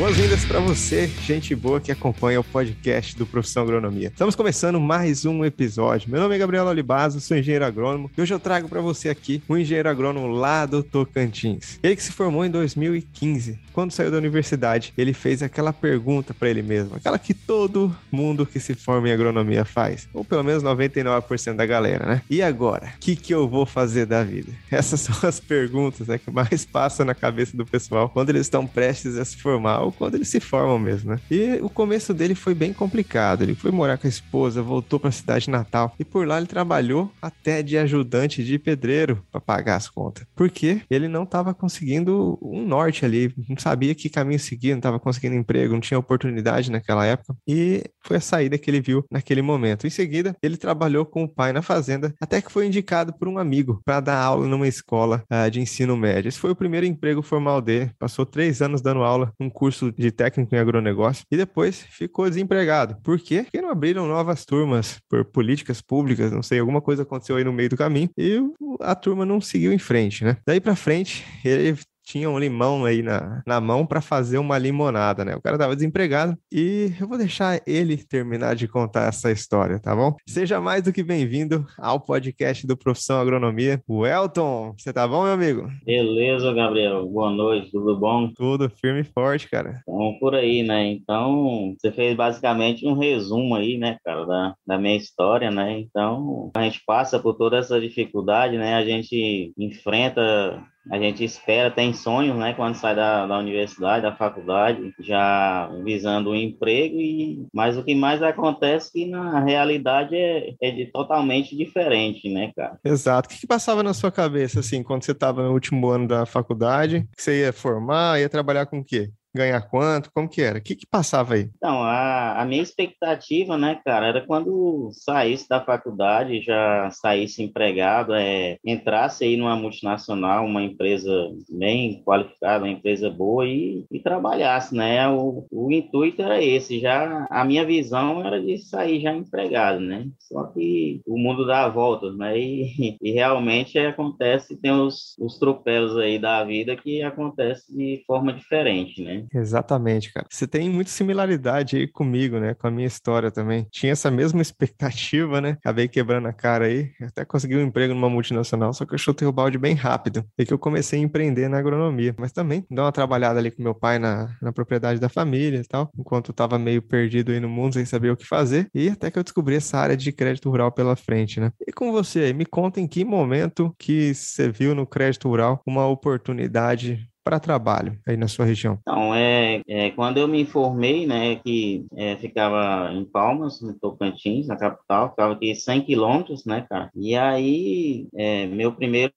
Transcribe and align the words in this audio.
Boas-vindas 0.00 0.46
para 0.46 0.60
você, 0.60 1.06
gente 1.26 1.54
boa 1.54 1.78
que 1.78 1.92
acompanha 1.92 2.40
o 2.40 2.44
podcast 2.44 3.14
do 3.18 3.26
Profissão 3.26 3.64
Agronomia. 3.64 4.08
Estamos 4.08 4.34
começando 4.34 4.80
mais 4.80 5.26
um 5.26 5.44
episódio. 5.44 6.10
Meu 6.10 6.18
nome 6.18 6.34
é 6.34 6.38
Gabriel 6.38 6.64
Olibazo, 6.64 7.20
sou 7.20 7.36
engenheiro 7.36 7.66
agrônomo 7.66 8.10
e 8.16 8.22
hoje 8.22 8.32
eu 8.32 8.40
trago 8.40 8.66
para 8.66 8.80
você 8.80 9.10
aqui 9.10 9.42
um 9.46 9.58
engenheiro 9.58 9.90
agrônomo 9.90 10.28
lá 10.28 10.64
do 10.64 10.82
Tocantins. 10.82 11.78
Ele 11.82 11.94
que 11.94 12.02
se 12.02 12.12
formou 12.12 12.46
em 12.46 12.50
2015. 12.50 13.58
Quando 13.74 13.92
saiu 13.92 14.10
da 14.10 14.16
universidade, 14.16 14.92
ele 14.96 15.12
fez 15.12 15.42
aquela 15.42 15.72
pergunta 15.72 16.32
para 16.32 16.48
ele 16.48 16.62
mesmo, 16.62 16.96
aquela 16.96 17.18
que 17.18 17.34
todo 17.34 17.94
mundo 18.10 18.46
que 18.46 18.58
se 18.58 18.74
forma 18.74 19.08
em 19.08 19.12
agronomia 19.12 19.66
faz, 19.66 20.08
ou 20.14 20.24
pelo 20.24 20.42
menos 20.42 20.62
99% 20.62 21.56
da 21.56 21.66
galera, 21.66 22.06
né? 22.06 22.22
E 22.28 22.42
agora, 22.42 22.94
o 22.96 22.98
que, 22.98 23.14
que 23.14 23.32
eu 23.32 23.46
vou 23.46 23.66
fazer 23.66 24.06
da 24.06 24.24
vida? 24.24 24.50
Essas 24.72 25.00
são 25.02 25.28
as 25.28 25.38
perguntas 25.38 26.08
né, 26.08 26.18
que 26.18 26.30
mais 26.30 26.64
passam 26.64 27.04
na 27.04 27.14
cabeça 27.14 27.56
do 27.56 27.66
pessoal 27.66 28.08
quando 28.08 28.30
eles 28.30 28.42
estão 28.42 28.66
prestes 28.66 29.16
a 29.16 29.24
se 29.24 29.36
formar 29.36 29.89
quando 29.92 30.14
eles 30.14 30.28
se 30.28 30.40
formam 30.40 30.78
mesmo, 30.78 31.10
né? 31.10 31.20
E 31.30 31.58
o 31.62 31.68
começo 31.68 32.12
dele 32.12 32.34
foi 32.34 32.54
bem 32.54 32.72
complicado. 32.72 33.42
Ele 33.42 33.54
foi 33.54 33.70
morar 33.70 33.98
com 33.98 34.06
a 34.06 34.10
esposa, 34.10 34.62
voltou 34.62 34.98
para 34.98 35.08
a 35.08 35.12
cidade 35.12 35.50
natal 35.50 35.94
e 35.98 36.04
por 36.04 36.26
lá 36.26 36.38
ele 36.38 36.46
trabalhou 36.46 37.10
até 37.20 37.62
de 37.62 37.76
ajudante 37.78 38.44
de 38.44 38.58
pedreiro 38.58 39.24
para 39.30 39.40
pagar 39.40 39.76
as 39.76 39.88
contas. 39.88 40.26
Porque 40.34 40.80
ele 40.90 41.08
não 41.08 41.24
estava 41.24 41.54
conseguindo 41.54 42.38
um 42.42 42.64
norte 42.66 43.04
ali, 43.04 43.32
não 43.48 43.56
sabia 43.56 43.94
que 43.94 44.08
caminho 44.08 44.38
seguir, 44.38 44.70
não 44.70 44.78
estava 44.78 44.98
conseguindo 44.98 45.36
emprego, 45.36 45.74
não 45.74 45.80
tinha 45.80 45.98
oportunidade 45.98 46.70
naquela 46.70 47.06
época. 47.06 47.34
E 47.46 47.84
foi 48.04 48.16
a 48.16 48.20
saída 48.20 48.58
que 48.58 48.70
ele 48.70 48.80
viu 48.80 49.04
naquele 49.10 49.42
momento. 49.42 49.86
Em 49.86 49.90
seguida, 49.90 50.36
ele 50.42 50.56
trabalhou 50.56 51.04
com 51.04 51.24
o 51.24 51.28
pai 51.28 51.52
na 51.52 51.62
fazenda, 51.62 52.14
até 52.20 52.40
que 52.40 52.50
foi 52.50 52.66
indicado 52.66 53.12
por 53.12 53.28
um 53.28 53.38
amigo 53.38 53.80
para 53.84 54.00
dar 54.00 54.20
aula 54.20 54.46
numa 54.46 54.68
escola 54.68 55.22
uh, 55.30 55.50
de 55.50 55.60
ensino 55.60 55.96
médio. 55.96 56.28
Esse 56.28 56.38
foi 56.38 56.50
o 56.50 56.56
primeiro 56.56 56.86
emprego 56.86 57.22
formal 57.22 57.60
dele. 57.60 57.90
Passou 57.98 58.26
três 58.26 58.60
anos 58.62 58.80
dando 58.80 59.02
aula 59.02 59.32
num 59.38 59.50
curso 59.50 59.69
de 59.96 60.10
técnico 60.10 60.54
em 60.54 60.58
agronegócio 60.58 61.24
e 61.30 61.36
depois 61.36 61.82
ficou 61.90 62.28
desempregado. 62.28 62.96
Por 63.02 63.18
quê? 63.18 63.42
Porque 63.42 63.60
não 63.60 63.70
abriram 63.70 64.06
novas 64.06 64.44
turmas 64.44 64.98
por 65.08 65.24
políticas 65.24 65.80
públicas, 65.80 66.32
não 66.32 66.42
sei, 66.42 66.58
alguma 66.58 66.80
coisa 66.80 67.02
aconteceu 67.02 67.36
aí 67.36 67.44
no 67.44 67.52
meio 67.52 67.68
do 67.68 67.76
caminho 67.76 68.10
e 68.16 68.40
a 68.80 68.94
turma 68.94 69.24
não 69.24 69.40
seguiu 69.40 69.72
em 69.72 69.78
frente, 69.78 70.24
né? 70.24 70.36
Daí 70.46 70.60
para 70.60 70.76
frente, 70.76 71.24
ele 71.44 71.78
tinha 72.10 72.28
um 72.28 72.38
limão 72.38 72.84
aí 72.84 73.02
na, 73.02 73.40
na 73.46 73.60
mão 73.60 73.86
para 73.86 74.00
fazer 74.00 74.38
uma 74.38 74.58
limonada, 74.58 75.24
né? 75.24 75.36
O 75.36 75.40
cara 75.40 75.56
tava 75.56 75.76
desempregado 75.76 76.36
e 76.52 76.92
eu 77.00 77.06
vou 77.06 77.16
deixar 77.16 77.60
ele 77.64 77.96
terminar 77.96 78.56
de 78.56 78.66
contar 78.66 79.08
essa 79.08 79.30
história, 79.30 79.78
tá 79.78 79.94
bom? 79.94 80.16
Seja 80.26 80.60
mais 80.60 80.82
do 80.82 80.92
que 80.92 81.04
bem-vindo 81.04 81.64
ao 81.78 82.00
podcast 82.00 82.66
do 82.66 82.76
Profissão 82.76 83.20
Agronomia. 83.20 83.80
O 83.86 84.04
Elton, 84.04 84.74
você 84.76 84.92
tá 84.92 85.06
bom, 85.06 85.22
meu 85.22 85.34
amigo? 85.34 85.70
Beleza, 85.84 86.52
Gabriel. 86.52 87.06
Boa 87.06 87.30
noite, 87.30 87.70
tudo 87.70 87.96
bom? 87.96 88.28
Tudo 88.34 88.68
firme 88.68 89.02
e 89.02 89.04
forte, 89.04 89.48
cara. 89.48 89.80
Então, 89.82 90.16
por 90.18 90.34
aí, 90.34 90.64
né? 90.64 90.86
Então, 90.90 91.76
você 91.78 91.92
fez 91.92 92.16
basicamente 92.16 92.84
um 92.86 92.94
resumo 92.94 93.54
aí, 93.54 93.78
né, 93.78 93.98
cara, 94.04 94.26
da, 94.26 94.54
da 94.66 94.78
minha 94.78 94.96
história, 94.96 95.50
né? 95.50 95.78
Então, 95.78 96.50
a 96.56 96.62
gente 96.62 96.82
passa 96.84 97.20
por 97.20 97.34
toda 97.34 97.58
essa 97.58 97.80
dificuldade, 97.80 98.58
né? 98.58 98.74
A 98.74 98.84
gente 98.84 99.52
enfrenta 99.56 100.60
a 100.90 100.98
gente 100.98 101.22
espera, 101.24 101.70
tem 101.70 101.92
sonhos, 101.92 102.36
né, 102.36 102.52
quando 102.54 102.74
sai 102.74 102.96
da, 102.96 103.26
da 103.26 103.38
universidade, 103.38 104.02
da 104.02 104.14
faculdade, 104.16 104.92
já 104.98 105.70
visando 105.84 106.30
o 106.30 106.32
um 106.32 106.36
emprego, 106.36 106.96
e, 106.96 107.46
mas 107.54 107.78
o 107.78 107.84
que 107.84 107.94
mais 107.94 108.20
acontece 108.22 108.88
é 108.88 108.92
que 108.92 109.06
na 109.10 109.40
realidade 109.40 110.16
é, 110.16 110.54
é 110.60 110.70
de 110.72 110.86
totalmente 110.86 111.56
diferente, 111.56 112.28
né, 112.28 112.52
cara? 112.56 112.78
Exato. 112.84 113.28
O 113.28 113.32
que, 113.32 113.40
que 113.40 113.46
passava 113.46 113.82
na 113.82 113.94
sua 113.94 114.10
cabeça, 114.10 114.60
assim, 114.60 114.82
quando 114.82 115.04
você 115.04 115.12
estava 115.12 115.44
no 115.44 115.52
último 115.52 115.88
ano 115.88 116.08
da 116.08 116.26
faculdade, 116.26 117.06
que 117.16 117.22
você 117.22 117.42
ia 117.42 117.52
formar, 117.52 118.20
ia 118.20 118.28
trabalhar 118.28 118.66
com 118.66 118.80
o 118.80 118.84
quê? 118.84 119.10
Ganhar 119.34 119.60
quanto? 119.62 120.10
Como 120.12 120.28
que 120.28 120.42
era? 120.42 120.58
O 120.58 120.62
que 120.62 120.74
que 120.74 120.86
passava 120.86 121.34
aí? 121.34 121.48
Então, 121.56 121.82
a, 121.82 122.40
a 122.40 122.44
minha 122.44 122.62
expectativa, 122.62 123.56
né, 123.56 123.80
cara, 123.84 124.06
era 124.06 124.26
quando 124.26 124.90
saísse 124.92 125.48
da 125.48 125.60
faculdade, 125.64 126.42
já 126.42 126.90
saísse 126.90 127.42
empregado, 127.42 128.14
é, 128.14 128.58
entrasse 128.64 129.24
aí 129.24 129.36
numa 129.36 129.56
multinacional, 129.56 130.44
uma 130.44 130.62
empresa 130.62 131.10
bem 131.50 132.02
qualificada, 132.04 132.64
uma 132.64 132.72
empresa 132.72 133.10
boa 133.10 133.46
e, 133.46 133.84
e 133.90 134.00
trabalhasse, 134.00 134.74
né? 134.74 135.08
O, 135.08 135.46
o 135.50 135.70
intuito 135.72 136.22
era 136.22 136.42
esse, 136.42 136.80
já 136.80 137.26
a 137.30 137.44
minha 137.44 137.64
visão 137.64 138.24
era 138.24 138.40
de 138.40 138.58
sair 138.58 139.00
já 139.00 139.14
empregado, 139.14 139.80
né? 139.80 140.06
Só 140.18 140.44
que 140.44 141.00
o 141.06 141.18
mundo 141.18 141.46
dá 141.46 141.68
voltas, 141.68 142.16
né? 142.16 142.38
E, 142.38 142.96
e 143.00 143.12
realmente 143.12 143.78
acontece, 143.78 144.60
tem 144.60 144.72
os, 144.72 145.16
os 145.18 145.38
tropelos 145.38 145.96
aí 145.96 146.18
da 146.18 146.44
vida 146.44 146.76
que 146.76 147.02
acontece 147.02 147.74
de 147.74 148.02
forma 148.06 148.32
diferente, 148.32 149.02
né? 149.02 149.19
Exatamente, 149.32 150.12
cara. 150.12 150.26
Você 150.30 150.46
tem 150.46 150.68
muita 150.70 150.90
similaridade 150.90 151.76
aí 151.76 151.86
comigo, 151.86 152.38
né? 152.38 152.54
Com 152.54 152.66
a 152.66 152.70
minha 152.70 152.86
história 152.86 153.30
também. 153.30 153.66
Tinha 153.70 153.92
essa 153.92 154.10
mesma 154.10 154.40
expectativa, 154.42 155.40
né? 155.40 155.50
Acabei 155.60 155.88
quebrando 155.88 156.28
a 156.28 156.32
cara 156.32 156.66
aí. 156.66 156.90
Até 157.00 157.24
consegui 157.24 157.56
um 157.56 157.62
emprego 157.62 157.94
numa 157.94 158.08
multinacional, 158.10 158.72
só 158.72 158.84
que 158.84 158.94
eu 158.94 158.98
chutei 158.98 159.26
o 159.26 159.32
balde 159.32 159.58
bem 159.58 159.74
rápido. 159.74 160.24
E 160.38 160.44
que 160.44 160.52
eu 160.52 160.58
comecei 160.58 160.98
a 161.00 161.02
empreender 161.02 161.48
na 161.48 161.58
agronomia. 161.58 162.14
Mas 162.18 162.32
também 162.32 162.64
dei 162.70 162.82
uma 162.84 162.92
trabalhada 162.92 163.38
ali 163.38 163.50
com 163.50 163.62
meu 163.62 163.74
pai 163.74 163.98
na, 163.98 164.36
na 164.40 164.52
propriedade 164.52 165.00
da 165.00 165.08
família 165.08 165.58
e 165.60 165.64
tal. 165.66 165.90
Enquanto 165.98 166.30
eu 166.30 166.34
tava 166.34 166.58
meio 166.58 166.82
perdido 166.82 167.32
aí 167.32 167.40
no 167.40 167.48
mundo, 167.48 167.74
sem 167.74 167.84
saber 167.84 168.10
o 168.10 168.16
que 168.16 168.26
fazer. 168.26 168.68
E 168.74 168.88
até 168.88 169.10
que 169.10 169.18
eu 169.18 169.24
descobri 169.24 169.56
essa 169.56 169.78
área 169.78 169.96
de 169.96 170.12
crédito 170.12 170.48
rural 170.50 170.72
pela 170.72 170.96
frente, 170.96 171.40
né? 171.40 171.52
E 171.66 171.72
com 171.72 171.92
você 171.92 172.20
aí, 172.20 172.32
me 172.34 172.46
conta 172.46 172.80
em 172.80 172.86
que 172.86 173.04
momento 173.04 173.74
que 173.78 174.14
você 174.14 174.50
viu 174.50 174.74
no 174.74 174.86
crédito 174.86 175.28
rural 175.28 175.60
uma 175.66 175.86
oportunidade 175.86 177.09
para 177.24 177.40
trabalho 177.40 177.98
aí 178.06 178.16
na 178.16 178.28
sua 178.28 178.44
região? 178.44 178.78
Então, 178.80 179.14
é, 179.14 179.62
é 179.68 179.90
quando 179.90 180.18
eu 180.18 180.28
me 180.28 180.40
informei, 180.40 181.06
né, 181.06 181.36
que 181.36 181.86
é, 181.96 182.16
ficava 182.16 182.92
em 182.92 183.04
Palmas, 183.04 183.60
no 183.60 183.74
Tocantins, 183.74 184.46
na 184.46 184.56
capital, 184.56 185.10
ficava 185.10 185.32
aqui 185.34 185.54
100 185.54 185.82
quilômetros, 185.82 186.44
né, 186.44 186.66
cara? 186.68 186.90
E 186.94 187.16
aí, 187.16 188.06
é, 188.14 188.46
meu 188.46 188.72
primeiro 188.72 189.12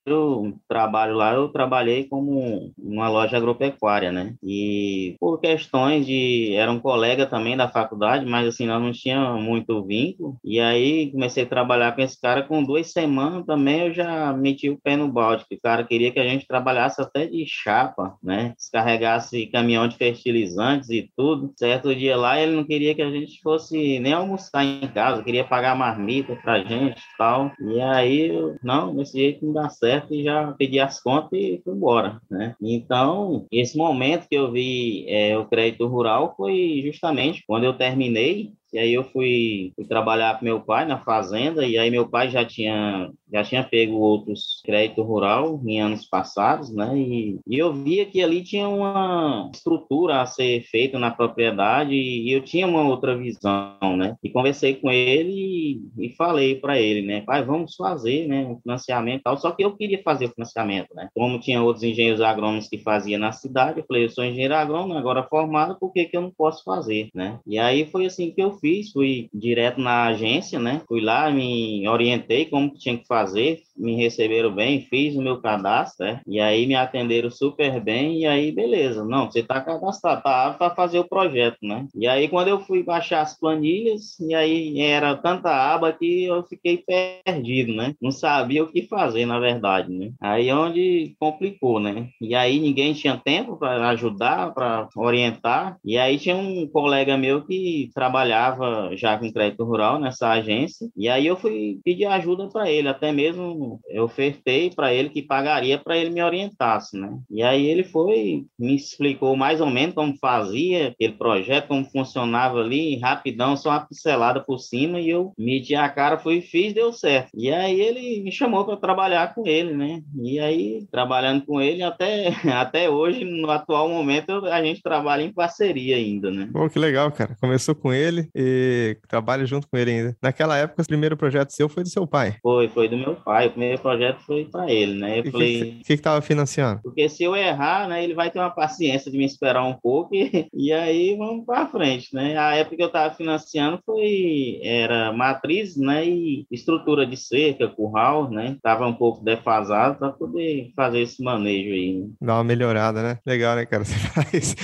trabalho 0.67 1.15
lá, 1.15 1.33
eu 1.33 1.49
trabalhei 1.49 2.05
como 2.05 2.71
uma 2.77 3.09
loja 3.09 3.37
agropecuária, 3.37 4.11
né? 4.11 4.35
E 4.43 5.15
por 5.19 5.39
questões 5.39 6.05
de... 6.05 6.53
Era 6.55 6.71
um 6.71 6.79
colega 6.79 7.25
também 7.25 7.55
da 7.55 7.69
faculdade, 7.69 8.25
mas 8.25 8.47
assim, 8.47 8.65
nós 8.65 8.81
não 8.81 8.91
tinha 8.91 9.33
muito 9.33 9.83
vínculo. 9.85 10.37
E 10.43 10.59
aí, 10.59 11.11
comecei 11.11 11.43
a 11.43 11.47
trabalhar 11.47 11.93
com 11.93 12.01
esse 12.01 12.19
cara, 12.19 12.43
com 12.43 12.63
duas 12.63 12.91
semanas 12.91 13.45
também 13.45 13.87
eu 13.87 13.93
já 13.93 14.33
meti 14.33 14.69
o 14.69 14.79
pé 14.81 14.95
no 14.95 15.11
balde, 15.11 15.45
que 15.47 15.55
o 15.55 15.61
cara 15.61 15.83
queria 15.83 16.11
que 16.11 16.19
a 16.19 16.27
gente 16.27 16.47
trabalhasse 16.47 17.01
até 17.01 17.25
de 17.27 17.45
chapa, 17.47 17.92
né? 18.21 18.53
Descarregasse 18.57 19.47
caminhão 19.47 19.87
de 19.87 19.97
fertilizantes 19.97 20.89
e 20.89 21.09
tudo. 21.15 21.53
Certo 21.57 21.95
dia 21.95 22.15
lá, 22.15 22.39
ele 22.39 22.55
não 22.55 22.63
queria 22.63 22.95
que 22.95 23.01
a 23.01 23.09
gente 23.09 23.41
fosse 23.41 23.99
nem 23.99 24.13
almoçar 24.13 24.63
em 24.63 24.87
casa, 24.87 25.23
queria 25.23 25.43
pagar 25.43 25.75
marmita 25.75 26.35
pra 26.37 26.63
gente 26.63 26.99
e 26.99 27.17
tal. 27.17 27.51
E 27.59 27.81
aí, 27.81 28.31
não, 28.63 28.95
desse 28.95 29.17
jeito 29.17 29.45
não 29.45 29.53
dá 29.53 29.69
certo 29.69 30.13
e 30.13 30.23
já 30.23 30.51
pedi 30.53 30.79
as 30.79 31.01
contas 31.01 31.29
e 31.33 31.61
fui 31.63 31.73
embora, 31.73 32.21
né? 32.29 32.55
Então, 32.61 33.45
esse 33.51 33.77
momento 33.77 34.27
que 34.27 34.35
eu 34.35 34.51
vi 34.51 35.05
é, 35.07 35.37
o 35.37 35.45
crédito 35.45 35.87
rural 35.87 36.33
foi 36.35 36.81
justamente 36.83 37.43
quando 37.47 37.63
eu 37.63 37.73
terminei 37.73 38.53
e 38.73 38.79
aí 38.79 38.93
eu 38.93 39.03
fui, 39.03 39.71
fui, 39.75 39.85
trabalhar 39.85 40.39
com 40.39 40.45
meu 40.45 40.59
pai 40.59 40.83
na 40.83 40.97
fazenda, 40.97 41.63
e 41.63 41.77
aí 41.77 41.91
meu 41.91 42.07
pai 42.09 42.31
já 42.31 42.43
tinha, 42.43 43.11
já 43.31 43.43
tinha 43.43 43.63
pego 43.63 43.97
outros 43.97 44.61
crédito 44.65 45.03
rural 45.03 45.61
em 45.63 45.79
anos 45.79 46.05
passados, 46.05 46.73
né? 46.73 46.97
E, 46.97 47.39
e 47.45 47.57
eu 47.59 47.71
via 47.71 48.03
que 48.03 48.23
ali 48.23 48.41
tinha 48.43 48.67
uma 48.67 49.51
estrutura 49.53 50.21
a 50.21 50.25
ser 50.25 50.63
feita 50.63 50.97
na 50.97 51.11
propriedade, 51.11 51.93
e 51.93 52.31
eu 52.31 52.41
tinha 52.41 52.65
uma 52.65 52.81
outra 52.81 53.15
visão, 53.15 53.95
né? 53.95 54.15
E 54.23 54.29
conversei 54.29 54.73
com 54.73 54.89
ele 54.89 55.83
e, 55.97 56.07
e 56.07 56.15
falei 56.15 56.55
para 56.55 56.79
ele, 56.79 57.05
né? 57.05 57.21
Pai, 57.21 57.43
vamos 57.43 57.75
fazer, 57.75 58.27
né? 58.27 58.43
Um 58.43 58.59
financiamento 58.59 59.19
e 59.19 59.23
tal. 59.23 59.37
Só 59.37 59.51
que 59.51 59.63
eu 59.63 59.77
queria 59.77 60.01
fazer 60.01 60.25
o 60.25 60.33
financiamento, 60.33 60.95
né? 60.95 61.09
Como 61.13 61.39
tinha 61.39 61.61
outros 61.61 61.83
engenheiros 61.83 62.21
agrônomos 62.21 62.67
que 62.67 62.79
faziam 62.79 63.19
na 63.19 63.31
cidade, 63.31 63.79
eu 63.79 63.85
falei, 63.85 64.05
eu 64.05 64.09
sou 64.09 64.23
engenheiro 64.23 64.55
agrônomo, 64.55 64.97
agora 64.97 65.21
formado, 65.21 65.77
por 65.79 65.93
que, 65.93 66.05
que 66.05 66.17
eu 66.17 66.21
não 66.21 66.31
posso 66.31 66.63
fazer, 66.63 67.09
né? 67.13 67.39
E 67.45 67.59
aí 67.59 67.85
foi 67.85 68.07
assim 68.07 68.31
que 68.31 68.41
eu 68.41 68.62
fiz, 68.63 68.93
fui 68.93 69.29
direto 69.33 69.81
na 69.81 70.05
agência, 70.05 70.57
né? 70.57 70.81
Fui 70.87 71.01
lá, 71.01 71.29
me 71.29 71.85
orientei 71.89 72.45
como 72.45 72.73
tinha 72.73 72.97
que 72.97 73.05
fazer, 73.05 73.61
me 73.75 73.95
receberam 73.95 74.53
bem, 74.53 74.81
fiz 74.81 75.15
o 75.15 75.21
meu 75.21 75.41
cadastro, 75.41 76.05
né? 76.05 76.21
E 76.27 76.39
aí 76.39 76.65
me 76.65 76.75
atenderam 76.75 77.29
super 77.29 77.81
bem, 77.81 78.19
e 78.21 78.25
aí 78.25 78.51
beleza, 78.51 79.03
não, 79.03 79.29
você 79.29 79.43
tá 79.43 79.61
cadastrado, 79.61 80.23
tá 80.23 80.53
para 80.53 80.75
fazer 80.75 80.99
o 80.99 81.07
projeto, 81.07 81.57
né? 81.61 81.87
E 81.95 82.07
aí 82.07 82.27
quando 82.27 82.47
eu 82.47 82.59
fui 82.59 82.83
baixar 82.83 83.21
as 83.21 83.37
planilhas, 83.37 84.19
e 84.19 84.33
aí 84.33 84.79
era 84.79 85.15
tanta 85.15 85.49
aba 85.49 85.91
que 85.91 86.25
eu 86.25 86.43
fiquei 86.43 86.83
perdido, 87.25 87.73
né? 87.73 87.93
Não 88.01 88.11
sabia 88.11 88.63
o 88.63 88.71
que 88.71 88.83
fazer, 88.83 89.25
na 89.25 89.39
verdade, 89.39 89.91
né? 89.91 90.11
Aí 90.21 90.49
é 90.49 90.55
onde 90.55 91.15
complicou, 91.19 91.79
né? 91.79 92.09
E 92.21 92.35
aí 92.35 92.59
ninguém 92.59 92.93
tinha 92.93 93.17
tempo 93.17 93.57
para 93.57 93.89
ajudar, 93.89 94.53
para 94.53 94.87
orientar, 94.95 95.77
e 95.83 95.97
aí 95.97 96.17
tinha 96.17 96.35
um 96.35 96.67
colega 96.67 97.17
meu 97.17 97.43
que 97.43 97.89
trabalhava 97.93 98.91
já 98.95 99.17
com 99.17 99.31
crédito 99.31 99.63
rural 99.63 99.99
nessa 99.99 100.29
agência, 100.31 100.87
e 100.95 101.09
aí 101.09 101.25
eu 101.25 101.35
fui 101.35 101.79
pedir 101.83 102.05
ajuda 102.05 102.47
para 102.49 102.69
ele, 102.69 102.87
até 102.87 103.11
mesmo 103.11 103.62
eu, 103.63 103.79
eu 103.89 104.03
ofertei 104.03 104.69
para 104.69 104.93
ele 104.93 105.09
que 105.09 105.21
pagaria 105.21 105.77
para 105.77 105.97
ele 105.97 106.09
me 106.09 106.21
orientasse, 106.21 106.97
né? 106.97 107.17
E 107.29 107.41
aí 107.41 107.65
ele 107.65 107.83
foi, 107.83 108.45
me 108.57 108.75
explicou 108.75 109.35
mais 109.35 109.61
ou 109.61 109.69
menos 109.69 109.95
como 109.95 110.17
fazia 110.17 110.89
aquele 110.89 111.13
projeto, 111.13 111.67
como 111.67 111.85
funcionava 111.85 112.59
ali, 112.59 112.97
rapidão, 112.97 113.55
só 113.55 113.69
uma 113.69 113.85
pincelada 113.85 114.41
por 114.41 114.59
cima, 114.59 114.99
e 114.99 115.09
eu 115.09 115.33
meti 115.37 115.75
a 115.75 115.89
cara, 115.89 116.17
fui 116.17 116.37
e 116.37 116.41
fiz, 116.41 116.73
deu 116.73 116.91
certo. 116.91 117.29
E 117.33 117.51
aí 117.51 117.79
ele 117.79 118.21
me 118.23 118.31
chamou 118.31 118.65
para 118.65 118.77
trabalhar 118.77 119.33
com 119.33 119.45
ele, 119.47 119.73
né? 119.73 120.01
E 120.21 120.39
aí, 120.39 120.85
trabalhando 120.91 121.45
com 121.45 121.61
ele, 121.61 121.83
até, 121.83 122.29
até 122.53 122.89
hoje, 122.89 123.23
no 123.23 123.49
atual 123.49 123.89
momento, 123.89 124.45
a 124.45 124.63
gente 124.63 124.81
trabalha 124.81 125.23
em 125.23 125.33
parceria 125.33 125.95
ainda, 125.95 126.31
né? 126.31 126.49
Pô, 126.51 126.69
que 126.69 126.79
legal, 126.79 127.11
cara. 127.11 127.35
Começou 127.39 127.75
com 127.75 127.93
ele 127.93 128.27
e 128.35 128.97
trabalha 129.07 129.45
junto 129.45 129.67
com 129.67 129.77
ele 129.77 129.91
ainda. 129.91 130.17
Naquela 130.21 130.57
época, 130.57 130.81
o 130.81 130.87
primeiro 130.87 131.17
projeto 131.17 131.51
seu 131.51 131.69
foi 131.69 131.83
do 131.83 131.89
seu 131.89 132.07
pai? 132.07 132.35
Foi, 132.41 132.67
foi 132.67 132.87
do 132.87 132.97
meu 132.97 133.15
pai. 133.15 133.52
Primeiro 133.53 133.81
projeto 133.81 134.19
foi 134.25 134.45
para 134.45 134.71
ele, 134.71 134.99
né? 134.99 135.19
Eu 135.19 135.23
e 135.25 135.31
falei... 135.31 135.61
O 135.61 135.65
que, 135.65 135.71
que, 135.83 135.97
que 135.97 136.01
tava 136.01 136.21
financiando? 136.21 136.81
Porque 136.83 137.07
se 137.07 137.23
eu 137.23 137.35
errar, 137.35 137.87
né, 137.87 138.03
ele 138.03 138.13
vai 138.13 138.29
ter 138.29 138.39
uma 138.39 138.49
paciência 138.49 139.11
de 139.11 139.17
me 139.17 139.25
esperar 139.25 139.63
um 139.63 139.73
pouco 139.73 140.13
e, 140.15 140.47
e 140.53 140.73
aí 140.73 141.15
vamos 141.17 141.45
para 141.45 141.67
frente, 141.67 142.13
né? 142.13 142.37
A 142.37 142.55
época 142.55 142.75
que 142.75 142.83
eu 142.83 142.91
tava 142.91 143.13
financiando 143.15 143.79
foi... 143.85 144.59
Era 144.63 145.13
matriz, 145.13 145.77
né? 145.77 146.05
E 146.05 146.45
estrutura 146.51 147.05
de 147.05 147.17
cerca, 147.17 147.67
curral, 147.67 148.29
né? 148.29 148.57
Tava 148.61 148.87
um 148.87 148.93
pouco 148.93 149.23
defasado 149.23 149.97
para 149.97 150.11
poder 150.11 150.71
fazer 150.75 151.01
esse 151.01 151.23
manejo 151.23 151.73
aí. 151.73 151.99
Né? 151.99 152.09
Dá 152.21 152.35
uma 152.35 152.43
melhorada, 152.43 153.01
né? 153.01 153.19
Legal, 153.25 153.55
né, 153.55 153.65
cara? 153.65 153.83
Você 153.85 153.95
faz... 153.95 154.55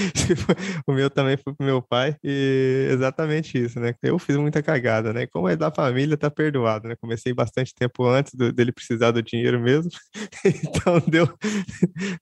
o 0.87 0.93
meu 0.93 1.09
também 1.09 1.37
foi 1.37 1.53
pro 1.53 1.65
meu 1.65 1.81
pai 1.81 2.15
e 2.23 2.87
exatamente 2.91 3.57
isso, 3.57 3.79
né? 3.79 3.93
Eu 4.01 4.17
fiz 4.19 4.35
muita 4.37 4.61
cagada, 4.61 5.13
né? 5.13 5.27
Como 5.27 5.47
é 5.47 5.55
da 5.55 5.71
família, 5.71 6.17
tá 6.17 6.29
perdoado, 6.29 6.87
né? 6.87 6.95
Comecei 6.99 7.33
bastante 7.33 7.73
tempo 7.73 8.05
antes 8.05 8.33
do, 8.33 8.51
dele 8.51 8.71
precisar 8.79 9.11
do 9.11 9.21
dinheiro 9.21 9.59
mesmo, 9.59 9.91
então 10.45 11.01
deu, 11.07 11.27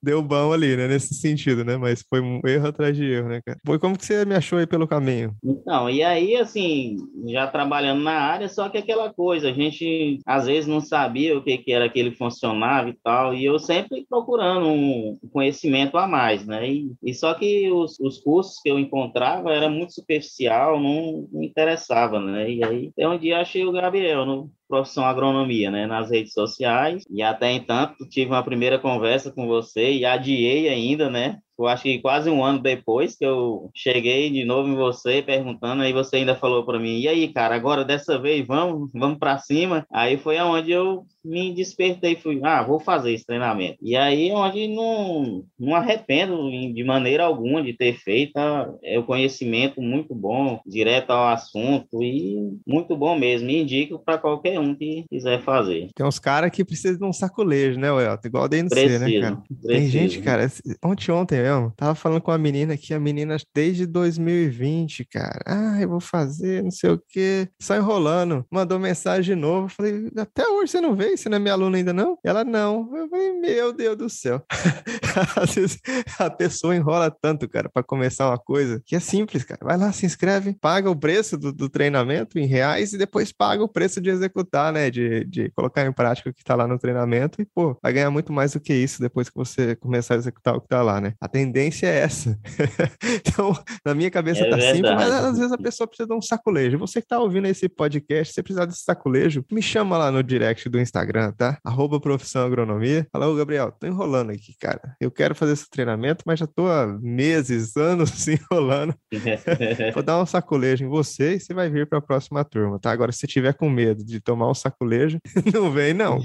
deu 0.01 0.21
bom 0.21 0.51
ali, 0.51 0.75
né? 0.75 0.87
Nesse 0.87 1.13
sentido, 1.13 1.63
né? 1.63 1.77
Mas 1.77 2.03
foi 2.09 2.19
um 2.19 2.41
erro 2.45 2.67
atrás 2.67 2.95
de 2.95 3.05
erro, 3.05 3.29
né, 3.29 3.41
cara? 3.45 3.57
Foi 3.65 3.79
como 3.79 3.97
que 3.97 4.05
você 4.05 4.25
me 4.25 4.35
achou 4.35 4.59
aí 4.59 4.67
pelo 4.67 4.87
caminho? 4.87 5.35
Então, 5.43 5.89
e 5.89 6.03
aí, 6.03 6.35
assim, 6.35 6.97
já 7.27 7.47
trabalhando 7.47 8.01
na 8.01 8.19
área, 8.19 8.49
só 8.49 8.69
que 8.69 8.77
aquela 8.77 9.13
coisa, 9.13 9.49
a 9.49 9.53
gente 9.53 10.19
às 10.25 10.45
vezes 10.45 10.67
não 10.67 10.81
sabia 10.81 11.37
o 11.37 11.43
que, 11.43 11.57
que 11.57 11.71
era 11.71 11.85
aquele 11.85 12.11
funcionava 12.11 12.89
e 12.89 12.97
tal, 13.03 13.33
e 13.33 13.45
eu 13.45 13.59
sempre 13.59 14.05
procurando 14.09 14.67
um 14.67 15.17
conhecimento 15.31 15.97
a 15.97 16.07
mais, 16.07 16.45
né? 16.45 16.69
E, 16.69 16.91
e 17.03 17.13
só 17.13 17.33
que 17.33 17.71
os, 17.71 17.99
os 17.99 18.19
cursos 18.19 18.59
que 18.61 18.69
eu 18.69 18.79
encontrava 18.79 19.51
era 19.51 19.69
muito 19.69 19.93
superficial, 19.93 20.79
não, 20.79 21.27
não 21.31 21.43
interessava, 21.43 22.19
né? 22.19 22.49
E 22.49 22.63
aí, 22.63 22.89
até 22.89 23.07
um 23.07 23.17
dia 23.17 23.39
achei 23.39 23.65
o 23.65 23.71
Gabriel 23.71 24.25
no 24.25 24.51
profissão 24.67 25.05
agronomia, 25.05 25.71
né, 25.71 25.85
nas 25.85 26.09
redes 26.09 26.33
sociais, 26.33 27.03
e 27.09 27.21
até 27.21 27.51
então 27.51 27.93
tive 28.09 28.31
uma 28.31 28.43
primeira 28.43 28.77
conversa 28.79 29.31
com 29.31 29.47
você 29.47 29.91
e 29.91 30.05
adiei 30.05 30.69
ainda, 30.69 31.09
né, 31.09 31.39
eu 31.57 31.65
acho 31.65 31.83
que 31.83 31.99
quase 31.99 32.29
um 32.29 32.43
ano 32.43 32.59
depois 32.59 33.15
que 33.15 33.25
eu 33.25 33.71
cheguei 33.73 34.29
de 34.29 34.45
novo 34.45 34.69
em 34.69 34.75
você 34.75 35.23
perguntando, 35.23 35.81
aí 35.81 35.91
você 35.91 36.17
ainda 36.17 36.35
falou 36.35 36.63
para 36.63 36.77
mim, 36.79 36.99
e 36.99 37.07
aí, 37.07 37.33
cara, 37.33 37.55
agora 37.55 37.83
dessa 37.83 38.19
vez 38.19 38.45
vamos, 38.45 38.91
vamos 38.93 39.17
para 39.17 39.39
cima. 39.39 39.85
Aí 39.91 40.17
foi 40.17 40.37
aonde 40.37 40.71
eu 40.71 41.03
me 41.27 41.53
despertei, 41.53 42.15
fui, 42.15 42.39
ah, 42.43 42.63
vou 42.63 42.79
fazer 42.79 43.13
esse 43.13 43.25
treinamento. 43.25 43.77
E 43.81 43.95
aí 43.95 44.29
é 44.29 44.33
onde 44.33 44.67
não, 44.67 45.43
não 45.59 45.75
arrependo 45.75 46.49
de 46.49 46.83
maneira 46.83 47.25
alguma 47.25 47.61
de 47.61 47.73
ter 47.73 47.97
feito, 47.99 48.33
tá? 48.33 48.69
é 48.83 48.97
o 48.97 49.03
conhecimento 49.03 49.81
muito 49.81 50.15
bom, 50.15 50.59
direto 50.65 51.11
ao 51.11 51.27
assunto 51.27 52.01
e 52.01 52.57
muito 52.65 52.95
bom 52.95 53.17
mesmo. 53.17 53.49
E 53.49 53.61
indico 53.61 53.99
para 53.99 54.17
qualquer 54.17 54.59
um 54.59 54.73
que 54.73 55.05
quiser 55.09 55.41
fazer. 55.41 55.89
Tem 55.95 56.05
uns 56.05 56.19
caras 56.19 56.51
que 56.51 56.63
precisam 56.63 56.97
de 56.97 57.05
um 57.05 57.13
sacolejo, 57.13 57.79
né, 57.79 57.91
Welton? 57.91 58.27
Igual 58.27 58.43
a 58.45 58.47
DNC, 58.47 58.69
Preciso, 58.69 59.05
né, 59.05 59.19
cara? 59.19 59.35
Preciso. 59.35 59.67
Tem 59.67 59.87
gente, 59.87 60.21
cara, 60.21 60.47
ontem, 60.83 61.11
ontem 61.11 61.41
mesmo, 61.41 61.73
tava 61.75 61.95
falando 61.95 62.21
com 62.21 62.31
a 62.31 62.37
menina 62.37 62.77
que 62.77 62.93
a 62.93 62.99
menina 62.99 63.37
desde 63.53 63.85
2020, 63.85 65.05
cara, 65.05 65.41
ah, 65.45 65.81
eu 65.81 65.89
vou 65.89 65.99
fazer 65.99 66.63
não 66.63 66.71
sei 66.71 66.91
o 66.91 67.01
quê, 67.09 67.47
só 67.61 67.75
enrolando. 67.75 68.45
Mandou 68.51 68.79
mensagem 68.79 69.35
de 69.35 69.41
novo, 69.41 69.67
falei, 69.69 70.09
até 70.17 70.47
hoje 70.47 70.71
você 70.71 70.81
não 70.81 70.95
veio? 70.95 71.16
Você 71.17 71.29
não 71.29 71.37
é 71.37 71.39
minha 71.39 71.53
aluna 71.53 71.77
ainda 71.77 71.93
não? 71.93 72.17
ela, 72.23 72.43
não. 72.43 72.89
Eu 72.95 73.09
falei, 73.09 73.33
meu 73.33 73.73
Deus 73.73 73.97
do 73.97 74.09
céu. 74.09 74.43
Às 75.35 75.55
vezes 75.55 75.79
a 76.19 76.29
pessoa 76.29 76.75
enrola 76.75 77.09
tanto, 77.09 77.47
cara, 77.47 77.69
para 77.69 77.83
começar 77.83 78.29
uma 78.29 78.37
coisa 78.37 78.81
que 78.85 78.95
é 78.95 78.99
simples, 78.99 79.43
cara. 79.43 79.59
Vai 79.63 79.77
lá, 79.77 79.91
se 79.91 80.05
inscreve, 80.05 80.53
paga 80.53 80.89
o 80.89 80.95
preço 80.95 81.37
do, 81.37 81.51
do 81.51 81.69
treinamento 81.69 82.37
em 82.37 82.45
reais 82.45 82.93
e 82.93 82.97
depois 82.97 83.31
paga 83.31 83.63
o 83.63 83.67
preço 83.67 83.99
de 83.99 84.09
executar, 84.09 84.71
né? 84.71 84.89
De, 84.89 85.25
de 85.25 85.49
colocar 85.51 85.85
em 85.85 85.91
prática 85.91 86.29
o 86.29 86.33
que 86.33 86.43
tá 86.43 86.55
lá 86.55 86.67
no 86.67 86.77
treinamento 86.77 87.41
e, 87.41 87.45
pô, 87.45 87.77
vai 87.81 87.93
ganhar 87.93 88.11
muito 88.11 88.31
mais 88.31 88.53
do 88.53 88.59
que 88.59 88.73
isso 88.73 89.01
depois 89.01 89.29
que 89.29 89.35
você 89.35 89.75
começar 89.75 90.15
a 90.15 90.17
executar 90.17 90.55
o 90.55 90.61
que 90.61 90.67
tá 90.67 90.81
lá, 90.81 91.01
né? 91.01 91.13
A 91.19 91.27
tendência 91.27 91.87
é 91.87 91.99
essa. 91.99 92.37
então, 93.25 93.57
na 93.85 93.95
minha 93.95 94.11
cabeça 94.11 94.41
é 94.41 94.49
tá 94.49 94.55
verdade. 94.55 94.77
simples, 94.77 94.95
mas 94.95 95.11
às 95.11 95.37
vezes 95.37 95.51
a 95.51 95.57
pessoa 95.57 95.87
precisa 95.87 96.07
de 96.07 96.13
um 96.13 96.21
sacolejo. 96.21 96.77
Você 96.77 97.01
que 97.01 97.07
tá 97.07 97.19
ouvindo 97.19 97.47
esse 97.47 97.67
podcast, 97.67 98.33
se 98.33 98.43
precisar 98.43 98.65
desse 98.65 98.83
sacolejo, 98.83 99.43
me 99.51 99.61
chama 99.61 99.97
lá 99.97 100.11
no 100.11 100.21
direct 100.21 100.69
do 100.69 100.79
Instagram 100.79 101.06
Instagram, 101.07 101.31
tá? 101.31 101.57
Arroba 101.63 101.99
Profissão 101.99 102.45
Agronomia. 102.45 103.07
Fala, 103.11 103.27
ô 103.27 103.35
Gabriel, 103.35 103.71
tô 103.71 103.87
enrolando 103.87 104.31
aqui, 104.31 104.53
cara. 104.59 104.95
Eu 104.99 105.09
quero 105.09 105.33
fazer 105.33 105.53
esse 105.53 105.69
treinamento, 105.69 106.23
mas 106.25 106.39
já 106.39 106.47
tô 106.47 106.67
há 106.67 106.85
meses, 107.01 107.75
anos 107.77 108.27
enrolando. 108.27 108.93
Vou 109.93 110.03
dar 110.03 110.21
um 110.21 110.25
sacolejo 110.25 110.83
em 110.83 110.87
você 110.87 111.35
e 111.35 111.39
você 111.39 111.53
vai 111.53 111.69
vir 111.69 111.87
para 111.87 111.99
a 111.99 112.01
próxima 112.01 112.43
turma, 112.43 112.79
tá? 112.79 112.91
Agora, 112.91 113.11
se 113.11 113.25
tiver 113.25 113.53
com 113.53 113.69
medo 113.69 114.03
de 114.03 114.19
tomar 114.19 114.49
um 114.49 114.53
sacolejo, 114.53 115.19
não 115.53 115.71
vem, 115.71 115.93
não. 115.93 116.19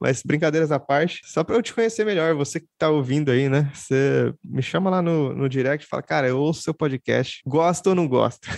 mas 0.00 0.22
brincadeiras 0.22 0.72
à 0.72 0.80
parte, 0.80 1.20
só 1.24 1.44
para 1.44 1.54
eu 1.54 1.62
te 1.62 1.72
conhecer 1.72 2.04
melhor, 2.04 2.34
você 2.34 2.60
que 2.60 2.66
tá 2.76 2.90
ouvindo 2.90 3.30
aí, 3.30 3.48
né? 3.48 3.70
Você 3.72 4.32
me 4.44 4.62
chama 4.62 4.90
lá 4.90 5.00
no, 5.00 5.32
no 5.34 5.48
direct 5.48 5.86
e 5.86 5.88
fala, 5.88 6.02
cara, 6.02 6.28
eu 6.28 6.38
ouço 6.38 6.62
seu 6.62 6.74
podcast, 6.74 7.40
gosto 7.46 7.88
ou 7.88 7.94
não 7.94 8.08
gosto? 8.08 8.48